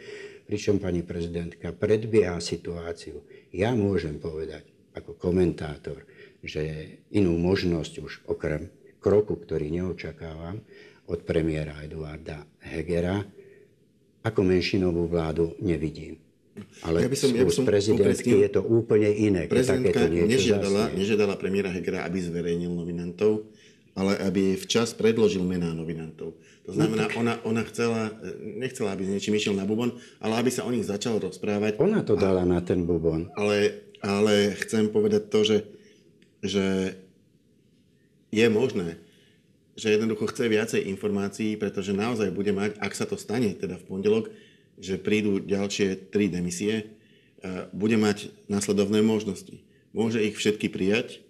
Pričom 0.50 0.82
pani 0.82 1.06
prezidentka 1.06 1.70
predbieha 1.70 2.42
situáciu. 2.42 3.22
Ja 3.54 3.78
môžem 3.78 4.18
povedať 4.18 4.66
ako 4.98 5.14
komentátor, 5.14 6.02
že 6.42 6.98
inú 7.14 7.38
možnosť 7.38 7.94
už 8.02 8.12
okrem 8.26 8.75
kroku, 9.08 9.40
ktorý 9.40 9.72
neočakávam 9.72 10.60
od 11.08 11.24
premiéra 11.24 11.80
Eduarda 11.80 12.44
Hegera, 12.60 13.24
ako 14.20 14.40
menšinovú 14.44 15.08
vládu 15.08 15.56
nevidím. 15.64 16.20
Ale 16.84 17.06
ja 17.06 17.08
by 17.08 17.16
som, 17.16 17.30
ja 17.32 17.46
by 17.46 17.54
som 17.54 17.64
prezidentky 17.64 18.44
je 18.44 18.50
to 18.52 18.60
úplne 18.60 19.08
iné. 19.08 19.48
Prezidentka 19.48 20.04
nežiadala, 20.10 20.92
nežiadala 20.92 21.34
premiéra 21.40 21.72
Hegera, 21.72 22.04
aby 22.04 22.20
zverejnil 22.20 22.68
nominantov, 22.68 23.48
ale 23.96 24.18
aby 24.20 24.58
včas 24.58 24.92
predložil 24.92 25.40
mená 25.46 25.72
nominantov. 25.72 26.36
To 26.68 26.70
znamená, 26.76 27.08
no 27.08 27.08
tak... 27.08 27.16
ona, 27.16 27.34
ona 27.48 27.62
chcela, 27.64 28.12
nechcela, 28.42 28.92
aby 28.92 29.08
s 29.08 29.10
niečím 29.16 29.38
išiel 29.40 29.56
na 29.56 29.64
bubon, 29.64 29.96
ale 30.20 30.36
aby 30.36 30.52
sa 30.52 30.68
o 30.68 30.70
nich 30.74 30.84
začal 30.84 31.16
rozprávať. 31.16 31.80
Ona 31.80 32.04
to 32.04 32.12
dala 32.12 32.44
a, 32.44 32.50
na 32.50 32.60
ten 32.60 32.84
bubon. 32.84 33.32
Ale, 33.38 33.88
ale 34.04 34.52
chcem 34.60 34.92
povedať 34.92 35.32
to, 35.32 35.40
že, 35.46 35.58
že 36.44 36.66
je 38.32 38.47
možné, 38.49 39.00
že 39.78 39.94
jednoducho 39.94 40.26
chce 40.28 40.50
viacej 40.50 40.80
informácií, 40.90 41.54
pretože 41.54 41.94
naozaj 41.94 42.35
bude 42.35 42.50
mať, 42.50 42.75
ak 42.82 42.92
sa 42.99 43.06
to 43.06 43.14
stane 43.14 43.54
teda 43.54 43.78
v 43.78 43.87
pondelok, 43.87 44.26
že 44.78 44.99
prídu 44.99 45.38
ďalšie 45.38 46.11
tri 46.11 46.26
demisie, 46.26 46.75
e, 46.75 46.85
bude 47.70 47.94
mať 47.94 48.35
následovné 48.50 49.02
možnosti. 49.06 49.62
Môže 49.94 50.23
ich 50.23 50.35
všetky 50.35 50.66
prijať, 50.66 51.23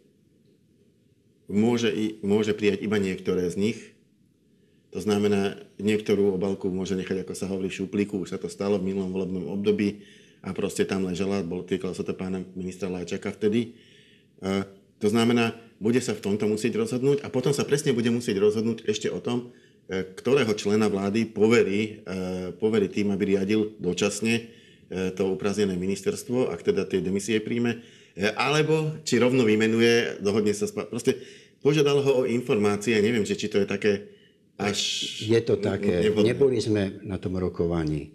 môže, 1.49 1.93
môže 2.25 2.57
prijať 2.57 2.85
iba 2.85 2.97
niektoré 2.97 3.49
z 3.53 3.57
nich, 3.57 3.79
to 4.89 5.05
znamená, 5.05 5.61
niektorú 5.77 6.33
obalku 6.33 6.73
môže 6.73 6.97
nechať, 6.97 7.21
ako 7.21 7.35
sa 7.37 7.45
hovorí, 7.53 7.69
v 7.69 7.85
šuplíku, 7.85 8.25
už 8.25 8.33
sa 8.33 8.41
to 8.41 8.49
stalo 8.49 8.81
v 8.81 8.89
minulom 8.89 9.13
volebnom 9.13 9.45
období 9.53 10.01
a 10.41 10.57
proste 10.57 10.89
tam 10.89 11.05
ležela, 11.05 11.45
bol, 11.45 11.61
týkalo 11.61 11.93
sa 11.93 12.01
to 12.01 12.17
pána 12.17 12.41
ministra 12.57 12.89
Láčaka 12.89 13.29
vtedy. 13.37 13.77
E, 14.41 14.65
to 14.97 15.13
znamená, 15.13 15.53
bude 15.79 16.03
sa 16.03 16.15
v 16.15 16.23
tomto 16.23 16.51
musieť 16.51 16.75
rozhodnúť 16.75 17.23
a 17.23 17.31
potom 17.31 17.55
sa 17.55 17.63
presne 17.63 17.95
bude 17.95 18.11
musieť 18.11 18.43
rozhodnúť 18.43 18.87
ešte 18.87 19.09
o 19.11 19.23
tom, 19.23 19.55
e, 19.87 20.03
ktorého 20.03 20.51
člena 20.59 20.91
vlády 20.91 21.31
poverí, 21.31 22.03
e, 22.03 22.51
poverí 22.59 22.91
tým, 22.91 23.15
aby 23.15 23.39
riadil 23.39 23.79
dočasne 23.79 24.35
e, 24.35 24.43
to 25.15 25.31
upraznené 25.31 25.79
ministerstvo, 25.79 26.51
ak 26.51 26.67
teda 26.67 26.83
tie 26.85 26.99
demisie 26.99 27.39
príjme, 27.39 27.83
alebo 28.35 28.99
či 29.07 29.23
rovno 29.23 29.47
vymenuje, 29.47 30.19
dohodne 30.19 30.51
sa 30.51 30.67
spa- 30.67 30.91
Proste 30.91 31.15
požiadal 31.63 32.03
ho 32.03 32.13
o 32.23 32.27
informácie, 32.27 32.99
neviem, 32.99 33.23
že 33.23 33.39
či 33.39 33.47
to 33.47 33.63
je 33.63 33.67
také 33.71 34.11
až... 34.59 34.79
Je 35.23 35.39
to 35.39 35.55
také, 35.63 36.03
neboli 36.11 36.59
sme 36.59 36.99
na 37.07 37.15
tom 37.23 37.39
rokovaní. 37.39 38.11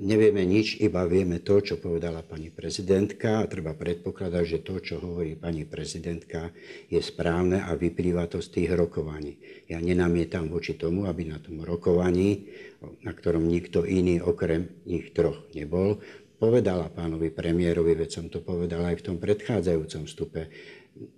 Nevieme 0.00 0.48
nič, 0.48 0.80
iba 0.80 1.04
vieme 1.04 1.44
to, 1.44 1.60
čo 1.60 1.76
povedala 1.76 2.24
pani 2.24 2.48
prezidentka 2.48 3.44
a 3.44 3.48
treba 3.50 3.76
predpokladať, 3.76 4.44
že 4.48 4.58
to, 4.64 4.80
čo 4.80 4.96
hovorí 5.04 5.36
pani 5.36 5.68
prezidentka, 5.68 6.48
je 6.88 6.96
správne 6.96 7.60
a 7.68 7.76
vyplýva 7.76 8.24
to 8.24 8.40
z 8.40 8.48
tých 8.56 8.70
rokovaní. 8.72 9.36
Ja 9.68 9.76
nenamietam 9.76 10.48
voči 10.48 10.80
tomu, 10.80 11.04
aby 11.04 11.28
na 11.28 11.36
tom 11.44 11.60
rokovaní, 11.60 12.48
na 13.04 13.12
ktorom 13.12 13.44
nikto 13.44 13.84
iný 13.84 14.24
okrem 14.24 14.80
nich 14.88 15.12
troch 15.12 15.44
nebol, 15.52 16.00
povedala 16.40 16.88
pánovi 16.88 17.28
premiérovi, 17.28 17.92
veď 17.92 18.08
som 18.08 18.26
to 18.32 18.40
povedal 18.40 18.80
aj 18.88 19.04
v 19.04 19.06
tom 19.12 19.16
predchádzajúcom 19.20 20.08
stupe, 20.08 20.48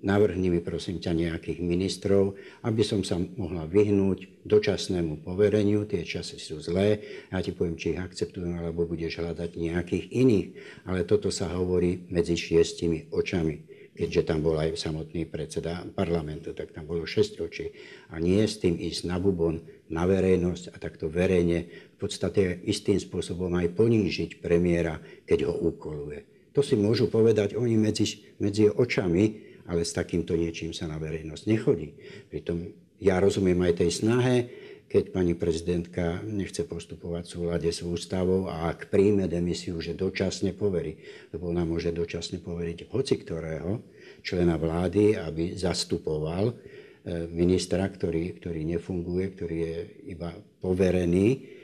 navrhni 0.02 0.50
mi 0.50 0.60
prosím 0.60 1.02
ťa 1.02 1.12
nejakých 1.14 1.58
ministrov, 1.62 2.38
aby 2.62 2.82
som 2.86 3.02
sa 3.02 3.18
mohla 3.18 3.66
vyhnúť 3.66 4.44
dočasnému 4.46 5.22
povereniu, 5.26 5.86
tie 5.86 6.06
časy 6.06 6.38
sú 6.38 6.62
zlé, 6.62 7.02
ja 7.30 7.42
ti 7.42 7.54
poviem, 7.54 7.78
či 7.78 7.94
ich 7.96 8.02
akceptujem, 8.02 8.58
alebo 8.58 8.86
budeš 8.86 9.22
hľadať 9.22 9.50
nejakých 9.58 10.06
iných. 10.12 10.48
Ale 10.86 11.06
toto 11.06 11.30
sa 11.34 11.50
hovorí 11.50 12.06
medzi 12.10 12.38
šiestimi 12.38 13.10
očami. 13.10 13.72
Keďže 13.92 14.24
tam 14.24 14.40
bol 14.40 14.56
aj 14.56 14.72
samotný 14.80 15.28
predseda 15.28 15.84
parlamentu, 15.92 16.56
tak 16.56 16.72
tam 16.72 16.88
bolo 16.88 17.04
šesť 17.04 17.32
očí. 17.44 17.66
A 18.08 18.16
nie 18.16 18.40
s 18.40 18.56
tým 18.56 18.80
ísť 18.80 19.04
na 19.04 19.20
bubon, 19.20 19.60
na 19.92 20.08
verejnosť 20.08 20.72
a 20.72 20.80
takto 20.80 21.12
verejne 21.12 21.68
v 21.68 21.96
podstate 22.00 22.64
istým 22.64 22.96
spôsobom 22.96 23.52
aj 23.52 23.76
ponížiť 23.76 24.40
premiéra, 24.40 24.96
keď 25.28 25.44
ho 25.44 25.54
úkoluje. 25.68 26.24
To 26.56 26.64
si 26.64 26.72
môžu 26.76 27.12
povedať 27.12 27.52
oni 27.52 27.76
medzi, 27.76 28.32
medzi 28.40 28.68
očami, 28.68 29.51
ale 29.66 29.86
s 29.86 29.94
takýmto 29.94 30.34
niečím 30.34 30.74
sa 30.74 30.90
na 30.90 30.98
verejnosť 30.98 31.44
nechodí. 31.46 31.94
Pritom 32.30 32.72
ja 33.02 33.18
rozumiem 33.18 33.58
aj 33.66 33.82
tej 33.82 33.90
snahe, 33.90 34.36
keď 34.92 35.08
pani 35.08 35.32
prezidentka 35.32 36.20
nechce 36.20 36.68
postupovať 36.68 37.24
v 37.24 37.32
súlade 37.32 37.70
s 37.72 37.80
ústavou 37.80 38.52
a 38.52 38.68
ak 38.68 38.92
príjme 38.92 39.24
demisiu, 39.24 39.80
že 39.80 39.96
dočasne 39.96 40.52
poverí, 40.52 41.00
lebo 41.32 41.48
ona 41.48 41.64
môže 41.64 41.96
dočasne 41.96 42.44
poveriť 42.44 42.92
hoci 42.92 43.14
ktorého 43.16 43.80
člena 44.20 44.60
vlády, 44.60 45.16
aby 45.16 45.56
zastupoval 45.56 46.52
eh, 46.52 47.24
ministra, 47.32 47.88
ktorý, 47.88 48.36
ktorý 48.36 48.68
nefunguje, 48.76 49.24
ktorý 49.32 49.56
je 49.56 49.78
iba 50.12 50.36
poverený 50.60 51.61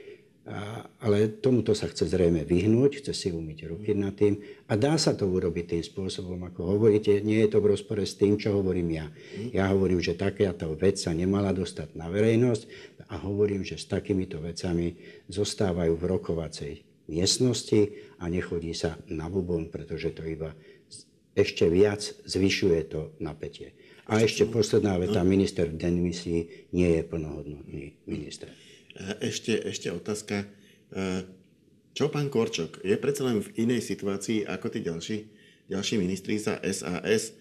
ale 1.04 1.28
tomuto 1.44 1.76
sa 1.76 1.86
chce 1.88 2.08
zrejme 2.08 2.42
vyhnúť, 2.48 3.04
chce 3.04 3.12
si 3.12 3.28
umyť 3.28 3.58
ruky 3.68 3.92
nad 3.92 4.16
tým 4.16 4.40
a 4.66 4.74
dá 4.80 4.96
sa 4.96 5.12
to 5.12 5.28
urobiť 5.28 5.76
tým 5.76 5.84
spôsobom, 5.84 6.40
ako 6.48 6.76
hovoríte. 6.76 7.20
Nie 7.20 7.44
je 7.44 7.56
to 7.56 7.58
v 7.60 7.76
rozpore 7.76 8.00
s 8.00 8.16
tým, 8.16 8.40
čo 8.40 8.56
hovorím 8.56 8.96
ja. 8.96 9.06
Ja 9.52 9.68
hovorím, 9.68 10.00
že 10.00 10.16
takáto 10.16 10.72
vec 10.74 10.96
sa 10.96 11.12
nemala 11.12 11.52
dostať 11.52 11.94
na 11.94 12.08
verejnosť 12.08 12.62
a 13.12 13.20
hovorím, 13.20 13.62
že 13.62 13.76
s 13.76 13.86
takýmito 13.88 14.40
vecami 14.40 14.96
zostávajú 15.28 15.92
v 15.96 16.04
rokovacej 16.16 16.72
miestnosti 17.08 17.96
a 18.20 18.28
nechodí 18.28 18.72
sa 18.72 18.96
na 19.08 19.28
bubon, 19.32 19.72
pretože 19.72 20.12
to 20.12 20.24
iba 20.24 20.52
ešte 21.38 21.70
viac 21.70 22.02
zvyšuje 22.26 22.80
to 22.90 23.14
napätie. 23.22 23.76
A 24.08 24.24
ešte 24.24 24.48
posledná 24.48 24.96
veta, 24.96 25.20
minister 25.20 25.68
v 25.68 25.76
demisii 25.76 26.72
nie 26.72 26.96
je 26.96 27.02
plnohodnotný 27.04 27.84
minister. 28.08 28.48
Ešte, 29.20 29.58
ešte 29.68 29.92
otázka. 29.92 30.48
Čo 31.92 32.08
pán 32.08 32.30
Korčok? 32.30 32.80
Je 32.86 32.94
predsa 32.94 33.26
len 33.26 33.42
v 33.42 33.52
inej 33.68 33.82
situácii 33.82 34.46
ako 34.46 34.66
tí 34.70 34.80
ďalší, 34.86 35.16
ďalší 35.66 35.94
ministri 35.98 36.38
za 36.38 36.56
SAS. 36.62 37.34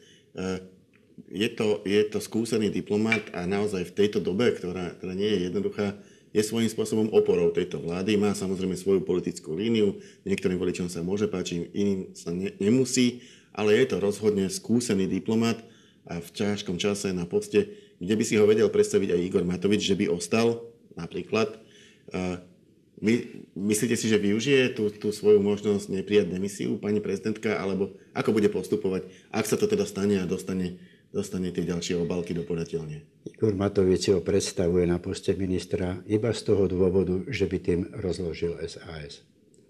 Je 1.29 1.49
to, 1.53 1.81
je 1.85 2.01
to 2.09 2.21
skúsený 2.21 2.69
diplomat 2.69 3.33
a 3.33 3.49
naozaj 3.49 3.89
v 3.89 3.95
tejto 3.95 4.21
dobe, 4.21 4.53
ktorá, 4.53 4.93
ktorá 4.97 5.13
nie 5.17 5.29
je 5.29 5.49
jednoduchá, 5.49 5.97
je 6.29 6.45
svojím 6.45 6.69
spôsobom 6.69 7.09
oporou 7.09 7.49
tejto 7.49 7.81
vlády, 7.81 8.19
má 8.19 8.37
samozrejme 8.37 8.77
svoju 8.77 9.01
politickú 9.01 9.57
líniu, 9.57 9.97
niektorým 10.27 10.61
voličom 10.61 10.85
sa 10.91 11.01
môže 11.01 11.25
páčiť, 11.25 11.73
iným 11.73 12.13
sa 12.13 12.29
ne, 12.29 12.53
nemusí, 12.61 13.25
ale 13.49 13.73
je 13.73 13.89
to 13.89 13.97
rozhodne 13.97 14.45
skúsený 14.45 15.09
diplomat 15.09 15.57
a 16.05 16.21
v 16.21 16.29
ťažkom 16.29 16.77
čase 16.77 17.09
na 17.09 17.25
poste, 17.25 17.73
kde 17.97 18.13
by 18.13 18.23
si 18.27 18.37
ho 18.37 18.45
vedel 18.45 18.69
predstaviť 18.69 19.17
aj 19.17 19.23
Igor 19.25 19.41
Matovič, 19.47 19.81
že 19.81 19.97
by 19.97 20.13
ostal 20.13 20.69
napríklad. 20.97 21.61
My, 22.97 23.13
myslíte 23.53 23.93
si, 23.93 24.09
že 24.09 24.17
využije 24.17 24.73
tú, 24.73 24.89
tú 24.89 25.13
svoju 25.13 25.37
možnosť 25.37 25.93
neprijať 25.93 26.33
demisiu 26.33 26.81
pani 26.81 26.97
prezidentka, 26.97 27.61
alebo 27.61 27.93
ako 28.17 28.33
bude 28.33 28.49
postupovať, 28.49 29.05
ak 29.29 29.45
sa 29.45 29.53
to 29.53 29.69
teda 29.69 29.85
stane 29.85 30.17
a 30.17 30.25
dostane, 30.25 30.81
dostane 31.13 31.53
tie 31.53 31.61
ďalšie 31.61 31.93
obalky 31.93 32.33
do 32.33 32.41
podateľne? 32.41 33.05
Igor 33.29 33.53
Matovič 33.53 34.09
ho 34.09 34.25
predstavuje 34.25 34.89
na 34.89 34.97
poste 34.97 35.37
ministra 35.37 36.01
iba 36.09 36.33
z 36.33 36.41
toho 36.41 36.65
dôvodu, 36.65 37.21
že 37.29 37.45
by 37.45 37.57
tým 37.61 37.81
rozložil 38.01 38.57
SAS. 38.65 39.21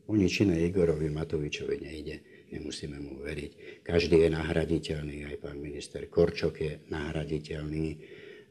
O 0.07 0.15
nič 0.15 0.47
iné 0.47 0.63
Igorovi 0.63 1.11
Matovičovi 1.11 1.83
nejde. 1.83 2.23
Nemusíme 2.47 2.95
mu 2.95 3.19
veriť. 3.27 3.83
Každý 3.83 4.23
je 4.23 4.29
nahraditeľný, 4.31 5.27
aj 5.27 5.43
pán 5.43 5.59
minister 5.59 6.07
Korčok 6.07 6.55
je 6.63 6.79
nahraditeľný 6.87 7.99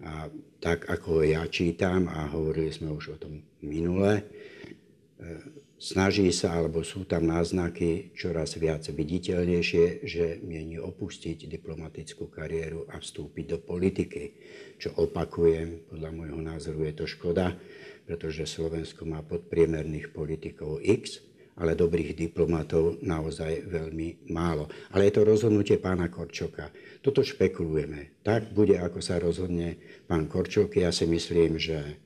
A 0.05 0.29
tak, 0.61 0.93
ako 0.93 1.25
ja 1.25 1.47
čítam, 1.49 2.05
a 2.13 2.29
hovorili 2.29 2.69
sme 2.69 2.93
už 2.93 3.17
o 3.17 3.21
tom 3.21 3.41
minule, 3.65 4.29
snaží 5.81 6.29
sa, 6.33 6.57
alebo 6.57 6.85
sú 6.85 7.09
tam 7.09 7.29
náznaky 7.29 8.13
čoraz 8.13 8.57
viac 8.61 8.85
viditeľnejšie, 8.85 10.05
že 10.05 10.25
mieni 10.45 10.77
opustiť 10.77 11.49
diplomatickú 11.49 12.29
kariéru 12.29 12.89
a 12.93 13.01
vstúpiť 13.01 13.45
do 13.57 13.59
politiky. 13.61 14.37
Čo 14.77 14.97
opakujem, 15.01 15.89
podľa 15.89 16.11
môjho 16.13 16.41
názoru 16.45 16.85
je 16.89 16.95
to 16.97 17.07
škoda, 17.09 17.57
pretože 18.05 18.45
Slovensko 18.45 19.09
má 19.09 19.25
podpriemerných 19.25 20.13
politikov 20.13 20.85
X, 20.85 21.25
ale 21.57 21.73
dobrých 21.73 22.13
diplomatov 22.13 23.01
naozaj 23.01 23.65
veľmi 23.69 24.29
málo. 24.29 24.69
Ale 24.93 25.09
je 25.09 25.17
to 25.17 25.23
rozhodnutie 25.25 25.81
pána 25.81 26.13
Korčoka. 26.13 26.69
Toto 27.01 27.25
špekulujeme. 27.25 28.21
Tak 28.21 28.53
bude, 28.53 28.77
ako 28.77 29.01
sa 29.01 29.17
rozhodne 29.17 29.81
pán 30.05 30.29
Korčok. 30.29 30.77
Ja 30.77 30.93
si 30.93 31.09
myslím, 31.09 31.57
že 31.57 31.97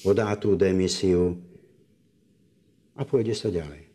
podá 0.00 0.32
tú 0.40 0.56
demisiu, 0.56 1.36
a 2.94 3.02
pôjde 3.02 3.34
sa 3.34 3.50
ďalej. 3.50 3.90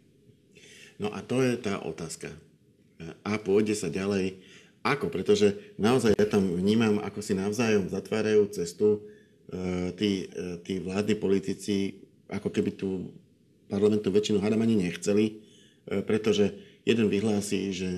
No 1.00 1.08
a 1.16 1.24
to 1.24 1.40
je 1.40 1.56
tá 1.56 1.80
otázka. 1.80 2.36
A 3.24 3.40
pôjde 3.40 3.72
sa 3.80 3.88
ďalej. 3.88 4.44
Ako? 4.84 5.08
Pretože 5.08 5.56
naozaj 5.80 6.20
ja 6.20 6.28
tam 6.28 6.44
vnímam, 6.52 7.00
ako 7.00 7.24
si 7.24 7.32
navzájom 7.36 7.88
zatvárajú 7.88 8.52
cestu 8.52 8.88
e, 9.48 9.92
tí, 9.96 10.28
e, 10.28 10.60
tí 10.64 10.84
vládni 10.84 11.16
politici, 11.16 12.04
ako 12.28 12.52
keby 12.52 12.76
tú 12.76 13.16
parlamentnú 13.70 14.10
väčšinu 14.10 14.42
hádam 14.42 14.66
ani 14.66 14.90
nechceli, 14.90 15.26
e, 15.88 16.02
pretože 16.02 16.58
jeden 16.84 17.08
vyhlási, 17.08 17.70
že 17.70 17.90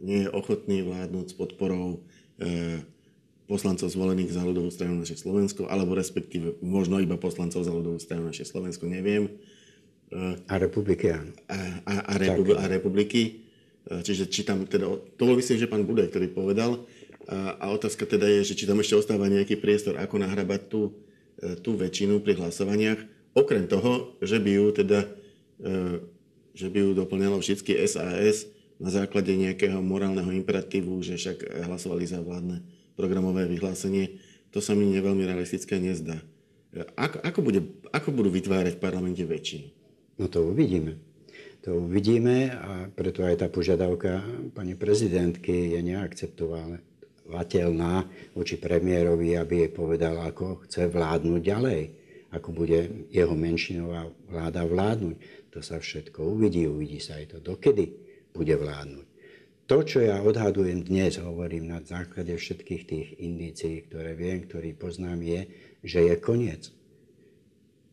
nie 0.00 0.24
je 0.24 0.32
ochotný 0.32 0.80
vládnuť 0.80 1.26
s 1.30 1.34
podporou 1.36 2.00
poslancov 3.50 3.90
zvolených 3.90 4.30
za 4.30 4.46
ľudovú 4.46 4.70
stranu 4.70 5.02
naše 5.02 5.18
Slovensko, 5.18 5.66
alebo 5.66 5.98
respektíve 5.98 6.54
možno 6.62 7.02
iba 7.02 7.18
poslancov 7.18 7.66
za 7.66 7.74
ľudovú 7.74 7.98
stranu 7.98 8.30
naše 8.30 8.46
Slovensko, 8.46 8.86
neviem 8.86 9.28
a 10.48 10.54
republiky, 10.56 11.12
áno. 11.12 11.32
A, 11.48 11.58
a, 11.84 11.94
a, 12.00 12.14
republi- 12.16 12.56
a 12.56 12.64
republiky. 12.64 13.44
Čiže 13.88 14.28
či 14.28 14.44
tam 14.44 14.68
teda, 14.68 14.88
to 15.16 15.22
bol 15.24 15.36
myslím, 15.36 15.56
že 15.60 15.70
pán 15.70 15.84
Budaj, 15.84 16.12
ktorý 16.12 16.28
povedal. 16.32 16.84
A, 17.28 17.56
a 17.60 17.64
otázka 17.72 18.08
teda 18.08 18.24
je, 18.40 18.52
že 18.52 18.56
či 18.56 18.64
tam 18.64 18.80
ešte 18.80 18.96
ostáva 18.96 19.28
nejaký 19.28 19.60
priestor, 19.60 20.00
ako 20.00 20.20
nahrabať 20.20 20.60
tú, 20.72 20.96
e, 21.40 21.60
tú 21.60 21.76
väčšinu 21.76 22.24
pri 22.24 22.40
hlasovaniach. 22.40 23.00
Okrem 23.36 23.68
toho, 23.68 24.16
že 24.24 24.40
by 24.40 24.48
ju 24.48 24.66
teda, 24.72 25.04
e, 25.04 25.08
že 26.54 26.66
by 26.70 26.78
ju 26.82 26.94
doplňalo 26.94 27.38
všetky 27.38 27.86
SAS 27.86 28.46
na 28.78 28.90
základe 28.94 29.34
nejakého 29.34 29.82
morálneho 29.82 30.30
imperatívu, 30.30 31.02
že 31.02 31.18
však 31.18 31.66
hlasovali 31.66 32.06
za 32.06 32.22
vládne 32.22 32.62
programové 32.94 33.50
vyhlásenie. 33.50 34.22
To 34.54 34.62
sa 34.62 34.74
mi 34.74 34.86
neveľmi 34.90 35.26
realistické 35.26 35.78
nezdá. 35.78 36.22
Ako, 36.94 37.18
ako, 37.24 37.42
bude, 37.42 37.62
ako 37.90 38.12
budú 38.12 38.30
vytvárať 38.30 38.74
v 38.76 38.82
parlamente 38.82 39.24
väčšinu? 39.24 39.68
No 40.18 40.28
to 40.28 40.42
uvidíme. 40.50 40.96
To 41.66 41.74
uvidíme 41.84 42.50
a 42.54 42.88
preto 42.90 43.24
aj 43.26 43.36
tá 43.42 43.48
požiadavka 43.50 44.22
pani 44.54 44.74
prezidentky 44.78 45.74
je 45.74 45.82
neakceptovateľná 45.82 48.06
voči 48.34 48.56
premiérovi, 48.56 49.34
aby 49.34 49.56
jej 49.66 49.72
povedal, 49.74 50.20
ako 50.22 50.54
chce 50.66 50.86
vládnuť 50.86 51.42
ďalej, 51.42 51.90
ako 52.30 52.52
bude 52.52 52.90
jeho 53.10 53.34
menšinová 53.34 54.06
vláda 54.30 54.64
vládnuť. 54.64 55.16
To 55.58 55.60
sa 55.66 55.82
všetko 55.82 56.38
uvidí, 56.38 56.70
uvidí 56.70 57.02
sa 57.02 57.18
aj 57.18 57.34
to, 57.34 57.36
dokedy 57.42 57.90
bude 58.30 58.54
vládnuť. 58.54 59.06
To, 59.66 59.82
čo 59.82 60.06
ja 60.06 60.22
odhadujem 60.22 60.86
dnes, 60.86 61.18
hovorím 61.18 61.74
na 61.74 61.82
základe 61.82 62.30
všetkých 62.30 62.82
tých 62.86 63.08
indícií, 63.18 63.90
ktoré 63.90 64.14
viem, 64.14 64.46
ktorý 64.46 64.78
poznám, 64.78 65.18
je, 65.26 65.40
že 65.82 66.06
je 66.06 66.14
koniec 66.22 66.78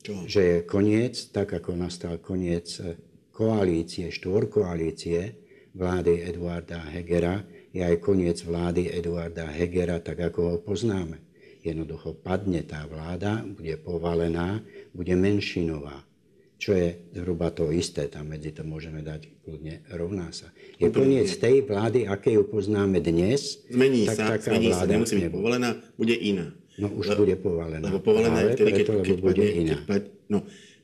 čo? 0.06 0.14
Že 0.30 0.42
je 0.46 0.58
koniec, 0.70 1.16
tak 1.34 1.58
ako 1.58 1.74
nastal 1.74 2.22
koniec 2.22 2.78
eh, 2.78 2.94
koalície, 3.34 4.14
štvorkoalície 4.14 5.34
vlády 5.74 6.30
Eduarda 6.30 6.78
Hegera, 6.94 7.42
je 7.74 7.82
aj 7.82 8.06
koniec 8.06 8.38
vlády 8.46 8.94
Eduarda 8.94 9.50
Hegera, 9.50 9.98
tak 10.00 10.22
ako 10.22 10.40
ho 10.46 10.58
poznáme. 10.62 11.20
Jednoducho 11.66 12.14
padne 12.14 12.62
tá 12.62 12.86
vláda, 12.86 13.42
bude 13.42 13.76
povalená, 13.82 14.62
bude 14.94 15.18
menšinová. 15.18 16.06
Čo 16.56 16.72
je 16.72 17.12
zhruba 17.12 17.52
to 17.52 17.68
isté, 17.76 18.08
tam 18.08 18.32
medzi 18.32 18.56
to 18.56 18.64
môžeme 18.64 19.04
dať 19.04 19.28
kľudne 19.44 19.84
rovná 19.92 20.32
sa. 20.32 20.56
Je 20.80 20.88
koniec 20.88 21.28
tej 21.36 21.68
vlády, 21.68 22.08
aké 22.08 22.32
ju 22.40 22.48
poznáme 22.48 23.04
dnes, 23.04 23.60
zmení 23.68 24.08
tak 24.08 24.16
sa, 24.16 24.26
taká 24.40 24.56
zmení 24.56 24.72
vláda 24.72 24.88
sa, 24.88 24.94
nemusí 24.96 25.14
byť 25.20 25.32
povolená, 25.36 25.70
bude 26.00 26.16
iná. 26.16 26.56
No 26.76 26.92
už 26.92 27.12
Le, 27.12 27.16
bude 27.16 27.36
povalená. 27.40 27.88
Lebo 27.88 28.00
povalená 28.04 28.40
je 28.44 28.50
vtedy, 28.60 28.72
keď, 28.84 28.88
keď, 29.04 29.18
bude 29.24 29.44
padne, 29.44 29.60
iná. 29.64 29.78
Keď, 29.88 30.04
no, 30.28 30.40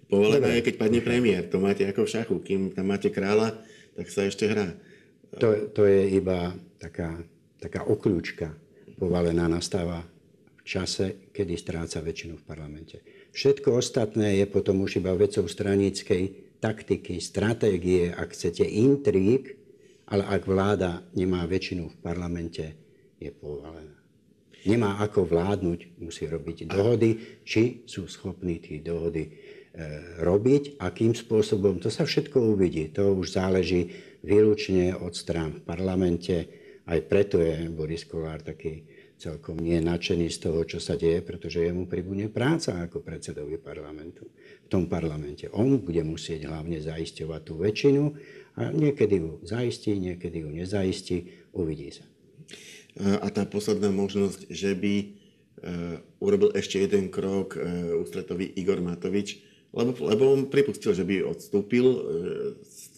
povalená 0.08 0.48
Dobre. 0.48 0.56
je, 0.60 0.66
keď 0.68 0.76
padne 0.80 1.00
premiér. 1.04 1.44
To 1.52 1.58
máte 1.60 1.84
ako 1.84 2.08
v 2.08 2.12
šachu. 2.16 2.36
Kým 2.44 2.62
tam 2.72 2.86
máte 2.88 3.12
kráľa, 3.12 3.60
tak 3.96 4.08
sa 4.08 4.24
ešte 4.24 4.48
hrá. 4.48 4.72
To, 5.40 5.72
to 5.72 5.88
je 5.88 6.16
iba 6.16 6.56
taká, 6.80 7.20
taká 7.60 7.84
okľúčka. 7.88 8.56
Povalená 8.96 9.52
nastáva 9.52 10.04
v 10.60 10.64
čase, 10.64 11.32
kedy 11.36 11.60
stráca 11.60 12.00
väčšinu 12.00 12.40
v 12.40 12.44
parlamente. 12.44 13.04
Všetko 13.32 13.80
ostatné 13.80 14.44
je 14.44 14.46
potom 14.48 14.84
už 14.84 15.00
iba 15.00 15.16
vecou 15.16 15.48
stranickej 15.48 16.56
taktiky, 16.60 17.18
stratégie, 17.24 18.12
ak 18.12 18.36
chcete, 18.36 18.68
intrík, 18.68 19.56
ale 20.12 20.28
ak 20.28 20.44
vláda 20.44 21.02
nemá 21.16 21.48
väčšinu 21.48 21.90
v 21.90 21.98
parlamente, 22.04 22.76
je 23.18 23.32
povalená 23.32 24.02
nemá 24.66 25.02
ako 25.02 25.26
vládnuť, 25.26 25.98
musí 26.02 26.30
robiť 26.30 26.70
dohody, 26.70 27.42
či 27.42 27.86
sú 27.90 28.06
schopní 28.06 28.62
tie 28.62 28.82
dohody 28.82 29.24
e, 29.26 29.32
robiť, 30.22 30.78
akým 30.78 31.18
spôsobom, 31.18 31.82
to 31.82 31.90
sa 31.90 32.06
všetko 32.06 32.38
uvidí. 32.38 32.94
To 32.94 33.18
už 33.18 33.38
záleží 33.38 33.90
výlučne 34.22 34.94
od 34.98 35.14
strán 35.18 35.62
v 35.62 35.66
parlamente. 35.66 36.36
Aj 36.86 37.00
preto 37.02 37.42
je 37.42 37.70
Boris 37.74 38.06
Kolár 38.06 38.46
taký 38.46 38.86
celkom 39.22 39.62
nie 39.62 39.78
nadšený 39.78 40.34
z 40.34 40.38
toho, 40.42 40.66
čo 40.66 40.82
sa 40.82 40.98
deje, 40.98 41.22
pretože 41.22 41.62
jemu 41.62 41.86
pribudne 41.86 42.34
práca 42.34 42.82
ako 42.82 43.06
predsedovi 43.06 43.62
parlamentu. 43.62 44.26
V 44.66 44.68
tom 44.68 44.90
parlamente 44.90 45.46
on 45.54 45.78
bude 45.78 46.02
musieť 46.02 46.50
hlavne 46.50 46.82
zaisťovať 46.82 47.42
tú 47.46 47.54
väčšinu 47.62 48.04
a 48.58 48.74
niekedy 48.74 49.22
ju 49.22 49.38
zaistí, 49.46 49.94
niekedy 49.94 50.42
ju 50.42 50.50
nezaistí, 50.50 51.30
uvidí 51.54 51.94
sa 51.94 52.10
a 53.00 53.28
tá 53.32 53.48
posledná 53.48 53.88
možnosť, 53.94 54.52
že 54.52 54.76
by 54.76 54.94
e, 55.00 55.06
urobil 56.20 56.52
ešte 56.52 56.84
jeden 56.84 57.08
krok 57.08 57.56
e, 57.56 57.60
ústretový 57.96 58.52
Igor 58.60 58.84
Matovič, 58.84 59.40
lebo, 59.72 59.96
lebo 60.04 60.24
on 60.36 60.52
pripustil, 60.52 60.92
že 60.92 61.08
by 61.08 61.24
odstúpil 61.24 61.86
e, 61.88 62.00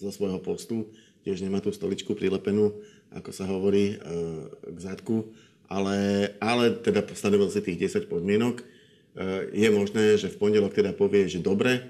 zo 0.01 0.09
svojho 0.09 0.41
postu, 0.41 0.89
tiež 1.21 1.45
nemá 1.45 1.61
tú 1.61 1.69
stoličku 1.69 2.17
prilepenú, 2.17 2.73
ako 3.13 3.29
sa 3.29 3.45
hovorí, 3.45 3.95
k 4.65 4.77
zadku, 4.81 5.31
ale, 5.73 6.29
ale 6.37 6.77
teda 6.77 7.01
stanovil 7.17 7.49
si 7.49 7.65
tých 7.65 7.89
10 7.89 8.05
podmienok. 8.05 8.61
Je 9.49 9.69
možné, 9.73 10.21
že 10.21 10.29
v 10.29 10.37
pondelok 10.37 10.77
teda 10.77 10.93
povie, 10.93 11.25
že 11.25 11.41
dobre, 11.41 11.89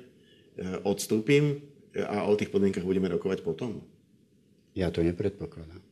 odstúpim 0.88 1.60
a 1.96 2.24
o 2.24 2.34
tých 2.40 2.48
podmienkach 2.48 2.88
budeme 2.88 3.12
rokovať 3.12 3.44
potom? 3.44 3.84
Ja 4.72 4.88
to 4.88 5.04
nepredpokladám. 5.04 5.84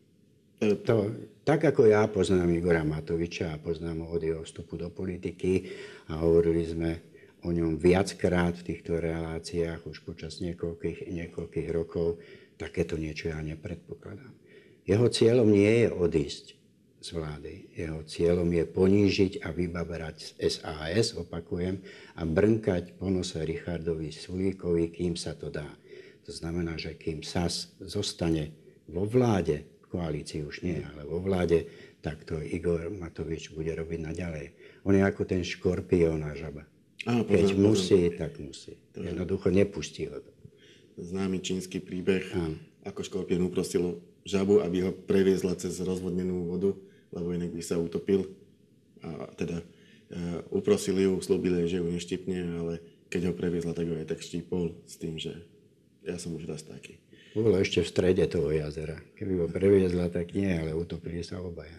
To, 0.61 1.09
tak 1.41 1.65
ako 1.65 1.89
ja 1.89 2.05
poznám 2.05 2.53
Igora 2.53 2.85
Matoviča 2.85 3.57
a 3.57 3.61
poznám 3.61 4.05
ho 4.05 4.13
od 4.13 4.21
jeho 4.21 4.41
vstupu 4.45 4.77
do 4.77 4.93
politiky 4.93 5.73
a 6.13 6.21
hovorili 6.21 6.61
sme 6.61 6.89
o 7.41 7.49
ňom 7.49 7.81
viackrát 7.81 8.53
v 8.53 8.69
týchto 8.69 9.01
reláciách 9.01 9.89
už 9.89 10.05
počas 10.05 10.37
niekoľkých, 10.37 11.09
niekoľkých 11.09 11.67
rokov, 11.73 12.21
takéto 12.61 12.93
niečo 12.93 13.33
ja 13.33 13.41
nepredpokladám. 13.41 14.29
Jeho 14.85 15.09
cieľom 15.09 15.49
nie 15.49 15.85
je 15.85 15.89
odísť 15.89 16.60
z 17.01 17.17
vlády. 17.17 17.53
Jeho 17.73 18.05
cieľom 18.05 18.45
je 18.53 18.63
ponížiť 18.69 19.41
a 19.41 19.49
vybaberať 19.49 20.37
SAS, 20.37 21.17
opakujem, 21.17 21.81
a 22.15 22.21
brnkať 22.23 22.95
po 23.01 23.09
nose 23.09 23.41
Richardovi 23.41 24.13
Sulíkovi, 24.13 24.93
kým 24.93 25.17
sa 25.17 25.33
to 25.33 25.49
dá. 25.49 25.65
To 26.23 26.31
znamená, 26.31 26.77
že 26.77 26.93
kým 26.93 27.25
SAS 27.25 27.73
zostane 27.81 28.53
vo 28.85 29.09
vláde, 29.09 29.65
koalícii 29.89 30.45
už 30.45 30.61
nie, 30.63 30.79
ale 30.79 31.03
vo 31.03 31.19
vláde, 31.19 31.65
tak 31.99 32.23
to 32.23 32.39
Igor 32.39 32.87
Matovič 32.93 33.51
bude 33.51 33.73
robiť 33.73 33.99
naďalej. 33.99 34.45
On 34.87 34.93
je 34.95 35.03
ako 35.03 35.25
ten 35.27 35.41
škorpión 35.43 36.21
a 36.23 36.31
žaba. 36.37 36.63
Áno, 37.09 37.25
poznám, 37.25 37.33
Keď 37.33 37.47
musí, 37.57 37.99
poznám. 38.07 38.17
tak 38.21 38.31
musí. 38.37 38.73
To 38.93 38.97
Jednoducho 39.01 39.47
nepustí 39.49 40.05
ho 40.05 40.21
to. 40.21 40.31
Známy 41.01 41.41
čínsky 41.41 41.81
príbeh, 41.81 42.29
Áno. 42.37 42.61
ako 42.85 43.01
škorpión 43.01 43.41
uprosil 43.41 43.99
žabu, 44.21 44.61
aby 44.61 44.85
ho 44.85 44.91
previezla 44.93 45.57
cez 45.57 45.81
rozvodnenú 45.81 46.45
vodu, 46.45 46.77
lebo 47.61 47.61
inak 47.61 47.61
by 47.61 47.63
sa 47.63 47.75
utopil. 47.77 48.21
A 49.01 49.29
teda 49.37 49.61
uh, 49.61 50.41
uprosili 50.49 51.05
ju, 51.05 51.21
slúbili, 51.21 51.69
že 51.69 51.81
ju 51.81 51.85
neštipne, 51.85 52.39
ale 52.57 52.73
keď 53.13 53.29
ho 53.29 53.33
previezla, 53.37 53.77
tak 53.77 53.85
ho 53.89 53.95
aj 53.97 54.07
tak 54.09 54.21
štípol 54.21 54.77
s 54.85 54.95
tým, 54.97 55.21
že 55.21 55.45
ja 56.05 56.17
som 56.17 56.33
už 56.33 56.49
raz 56.49 56.65
taký. 56.65 56.97
Bolo 57.37 57.57
ešte 57.61 57.81
v 57.81 57.87
strede 57.87 58.25
toho 58.27 58.51
jazera. 58.51 58.99
Keby 59.15 59.33
ho 59.41 59.47
previezla, 59.47 60.11
tak 60.11 60.33
nie, 60.35 60.51
ale 60.51 60.75
utopili 60.75 61.23
sa 61.23 61.39
obaja. 61.39 61.73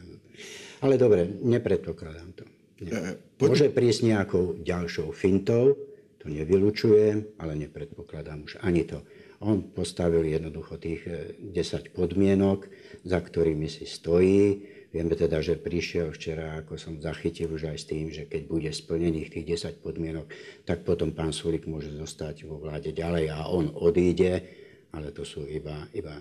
Ale 0.83 0.99
dobre, 0.99 1.29
nepredpokladám 1.29 2.31
to. 2.35 2.45
Nie. 2.83 3.15
Môže 3.39 3.71
prísť 3.71 4.11
nejakou 4.11 4.59
ďalšou 4.59 5.15
fintou, 5.15 5.79
to 6.19 6.27
nevylučujem, 6.27 7.39
ale 7.39 7.53
nepredpokladám 7.55 8.47
už 8.47 8.59
ani 8.63 8.83
to. 8.87 9.03
On 9.43 9.63
postavil 9.75 10.23
jednoducho 10.23 10.79
tých 10.79 11.07
10 11.07 11.43
e, 11.43 11.91
podmienok, 11.91 12.71
za 13.03 13.19
ktorými 13.19 13.67
si 13.67 13.87
stojí. 13.91 14.63
Vieme 14.93 15.17
teda, 15.17 15.41
že 15.41 15.57
prišiel 15.57 16.13
včera, 16.13 16.61
ako 16.61 16.77
som 16.77 17.01
zachytil 17.01 17.49
už 17.49 17.73
aj 17.73 17.79
s 17.81 17.89
tým, 17.89 18.13
že 18.13 18.29
keď 18.29 18.43
bude 18.45 18.69
splnených 18.69 19.33
tých 19.33 19.73
10 19.73 19.81
podmienok, 19.81 20.29
tak 20.69 20.85
potom 20.85 21.17
pán 21.17 21.33
Sulik 21.33 21.65
môže 21.65 21.89
zostať 21.97 22.45
vo 22.45 22.61
vláde 22.61 22.93
ďalej 22.93 23.33
a 23.33 23.49
on 23.49 23.73
odíde, 23.73 24.45
ale 24.93 25.09
to 25.17 25.25
sú 25.25 25.49
iba, 25.49 25.89
iba 25.97 26.21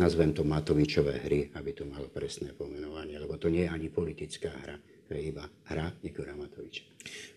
nazvem 0.00 0.32
to 0.32 0.40
Matovičové 0.40 1.28
hry, 1.28 1.52
aby 1.52 1.76
to 1.76 1.84
malo 1.84 2.08
presné 2.08 2.56
pomenovanie, 2.56 3.20
lebo 3.20 3.36
to 3.36 3.52
nie 3.52 3.68
je 3.68 3.74
ani 3.76 3.92
politická 3.92 4.48
hra, 4.48 4.80
to 5.04 5.12
je 5.12 5.28
iba 5.28 5.44
hra 5.68 5.92
Igora 6.00 6.32
Matoviča. 6.32 6.88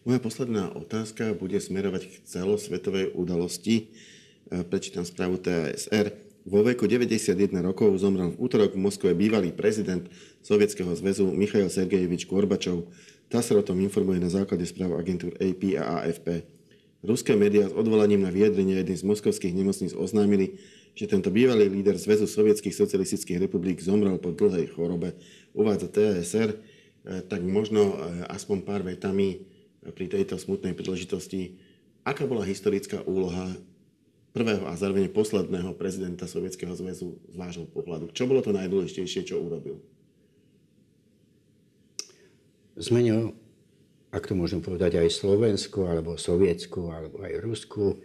Moja 0.08 0.24
posledná 0.24 0.72
otázka 0.72 1.36
bude 1.36 1.60
smerovať 1.60 2.08
k 2.08 2.14
celosvetovej 2.32 3.12
udalosti. 3.12 3.92
Prečítam 4.48 5.04
správu 5.04 5.36
TASR. 5.44 6.31
Vo 6.42 6.66
veku 6.66 6.90
91 6.90 7.54
rokov 7.62 7.94
zomrel 8.02 8.34
v 8.34 8.42
útorok 8.42 8.74
v 8.74 8.82
Moskve 8.82 9.14
bývalý 9.14 9.54
prezident 9.54 10.10
Sovietskeho 10.42 10.90
zväzu 10.98 11.30
Michail 11.30 11.70
Sergejevič 11.70 12.26
Gorbačov. 12.26 12.90
TASR 13.30 13.62
o 13.62 13.66
tom 13.66 13.78
informuje 13.78 14.18
na 14.18 14.26
základe 14.26 14.66
správ 14.66 14.98
agentúr 14.98 15.38
AP 15.38 15.78
a 15.78 16.02
AFP. 16.02 16.42
Ruské 17.06 17.38
médiá 17.38 17.70
s 17.70 17.78
odvolaním 17.78 18.26
na 18.26 18.34
vyjadrenie 18.34 18.74
jednej 18.82 18.98
z 18.98 19.06
moskovských 19.06 19.54
nemocníc 19.54 19.94
oznámili, 19.94 20.58
že 20.98 21.06
tento 21.06 21.30
bývalý 21.30 21.70
líder 21.70 22.02
Zväzu 22.02 22.26
sovietských 22.26 22.74
socialistických 22.74 23.38
republik 23.38 23.78
zomrel 23.78 24.18
po 24.18 24.34
dlhej 24.34 24.74
chorobe. 24.74 25.14
Uvádza 25.54 25.94
TASR, 25.94 26.58
e, 26.58 26.58
tak 27.22 27.46
možno 27.46 27.94
e, 27.94 28.26
aspoň 28.34 28.58
pár 28.66 28.82
vetami 28.82 29.46
pri 29.94 30.10
tejto 30.10 30.42
smutnej 30.42 30.74
príležitosti, 30.74 31.62
aká 32.02 32.26
bola 32.26 32.50
historická 32.50 33.06
úloha 33.06 33.46
prvého 34.32 34.64
a 34.68 34.80
zároveň 34.80 35.12
posledného 35.12 35.76
prezidenta 35.76 36.28
Sovietskeho 36.28 36.72
zväzu 36.72 37.20
z 37.28 37.36
vášho 37.36 37.68
pohľadu. 37.68 38.16
Čo 38.16 38.28
bolo 38.28 38.40
to 38.40 38.56
najdôležitejšie, 38.56 39.28
čo 39.28 39.44
urobil? 39.44 39.84
Zmenil, 42.80 43.36
ak 44.12 44.32
to 44.32 44.34
môžem 44.36 44.64
povedať, 44.64 45.00
aj 45.04 45.12
Slovensku, 45.12 45.84
alebo 45.84 46.16
Sovietsku, 46.16 46.88
alebo 46.88 47.20
aj 47.24 47.34
Rusku, 47.44 48.00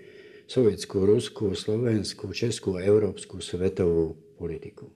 Sovietsku, 0.46 0.96
Rusku, 1.02 1.54
Slovensku, 1.54 2.30
Českú, 2.34 2.78
Európsku, 2.78 3.38
svetovú 3.38 4.18
politiku. 4.38 4.90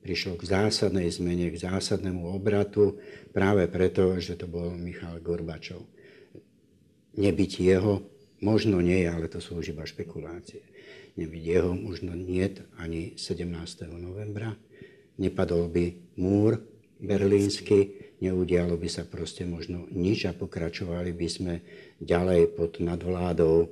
Prišlo 0.00 0.40
k 0.40 0.48
zásadnej 0.48 1.10
zmene, 1.12 1.52
k 1.52 1.60
zásadnému 1.60 2.30
obratu 2.32 2.96
práve 3.34 3.68
preto, 3.68 4.16
že 4.16 4.38
to 4.38 4.48
bol 4.48 4.72
Michal 4.72 5.20
Gorbačov. 5.20 5.84
Nebyť 7.20 7.52
jeho, 7.60 8.00
Možno 8.40 8.80
nie, 8.80 9.04
ale 9.04 9.28
to 9.28 9.36
sú 9.36 9.60
už 9.60 9.76
iba 9.76 9.84
špekulácie. 9.84 10.64
Nebyť 11.20 11.42
jeho 11.44 11.76
možno 11.76 12.16
nie 12.16 12.48
ani 12.80 13.12
17. 13.20 13.52
novembra. 14.00 14.56
Nepadol 15.20 15.68
by 15.68 16.16
múr 16.16 16.56
berlínsky, 16.96 18.16
neudialo 18.24 18.80
by 18.80 18.88
sa 18.88 19.04
proste 19.04 19.44
možno 19.44 19.84
nič 19.92 20.24
a 20.24 20.32
pokračovali 20.32 21.12
by 21.12 21.28
sme 21.28 21.54
ďalej 22.00 22.56
pod 22.56 22.80
nadvládou 22.80 23.56
e, 23.60 23.68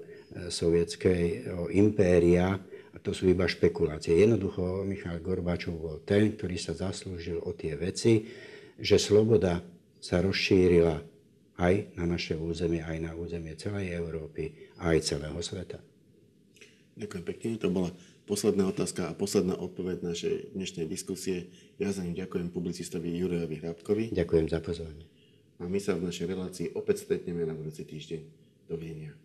sovietského 0.52 1.72
impéria. 1.72 2.60
A 2.92 2.96
to 3.00 3.16
sú 3.16 3.32
iba 3.32 3.48
špekulácie. 3.48 4.20
Jednoducho 4.20 4.84
Michal 4.84 5.24
Gorbačov 5.24 5.80
bol 5.80 5.96
ten, 6.04 6.36
ktorý 6.36 6.60
sa 6.60 6.76
zaslúžil 6.76 7.40
o 7.40 7.56
tie 7.56 7.72
veci, 7.72 8.28
že 8.76 9.00
sloboda 9.00 9.64
sa 9.96 10.20
rozšírila 10.20 11.17
aj 11.58 11.98
na 11.98 12.06
naše 12.06 12.38
územie, 12.38 12.80
aj 12.80 12.98
na 13.02 13.12
územie 13.18 13.58
celej 13.58 13.90
Európy 13.98 14.54
aj 14.78 15.02
celého 15.02 15.38
sveta. 15.42 15.82
Ďakujem 16.98 17.24
pekne. 17.26 17.48
To 17.62 17.68
bola 17.70 17.90
posledná 18.26 18.66
otázka 18.70 19.10
a 19.10 19.16
posledná 19.18 19.58
odpoveď 19.58 20.02
našej 20.02 20.54
dnešnej 20.54 20.86
diskusie. 20.86 21.50
Ja 21.78 21.90
za 21.94 22.02
ním 22.02 22.14
ďakujem 22.18 22.50
publicistovi 22.50 23.10
Jurajovi 23.14 23.56
Hrabkovi. 23.62 24.04
Ďakujem 24.14 24.46
za 24.50 24.58
pozornie. 24.62 25.06
A 25.58 25.66
my 25.66 25.78
sa 25.82 25.98
v 25.98 26.06
našej 26.06 26.26
relácii 26.30 26.66
opäť 26.78 27.06
stretneme 27.06 27.42
na 27.42 27.54
budúci 27.54 27.82
týždeň. 27.82 28.22
Dovidenia. 28.70 29.16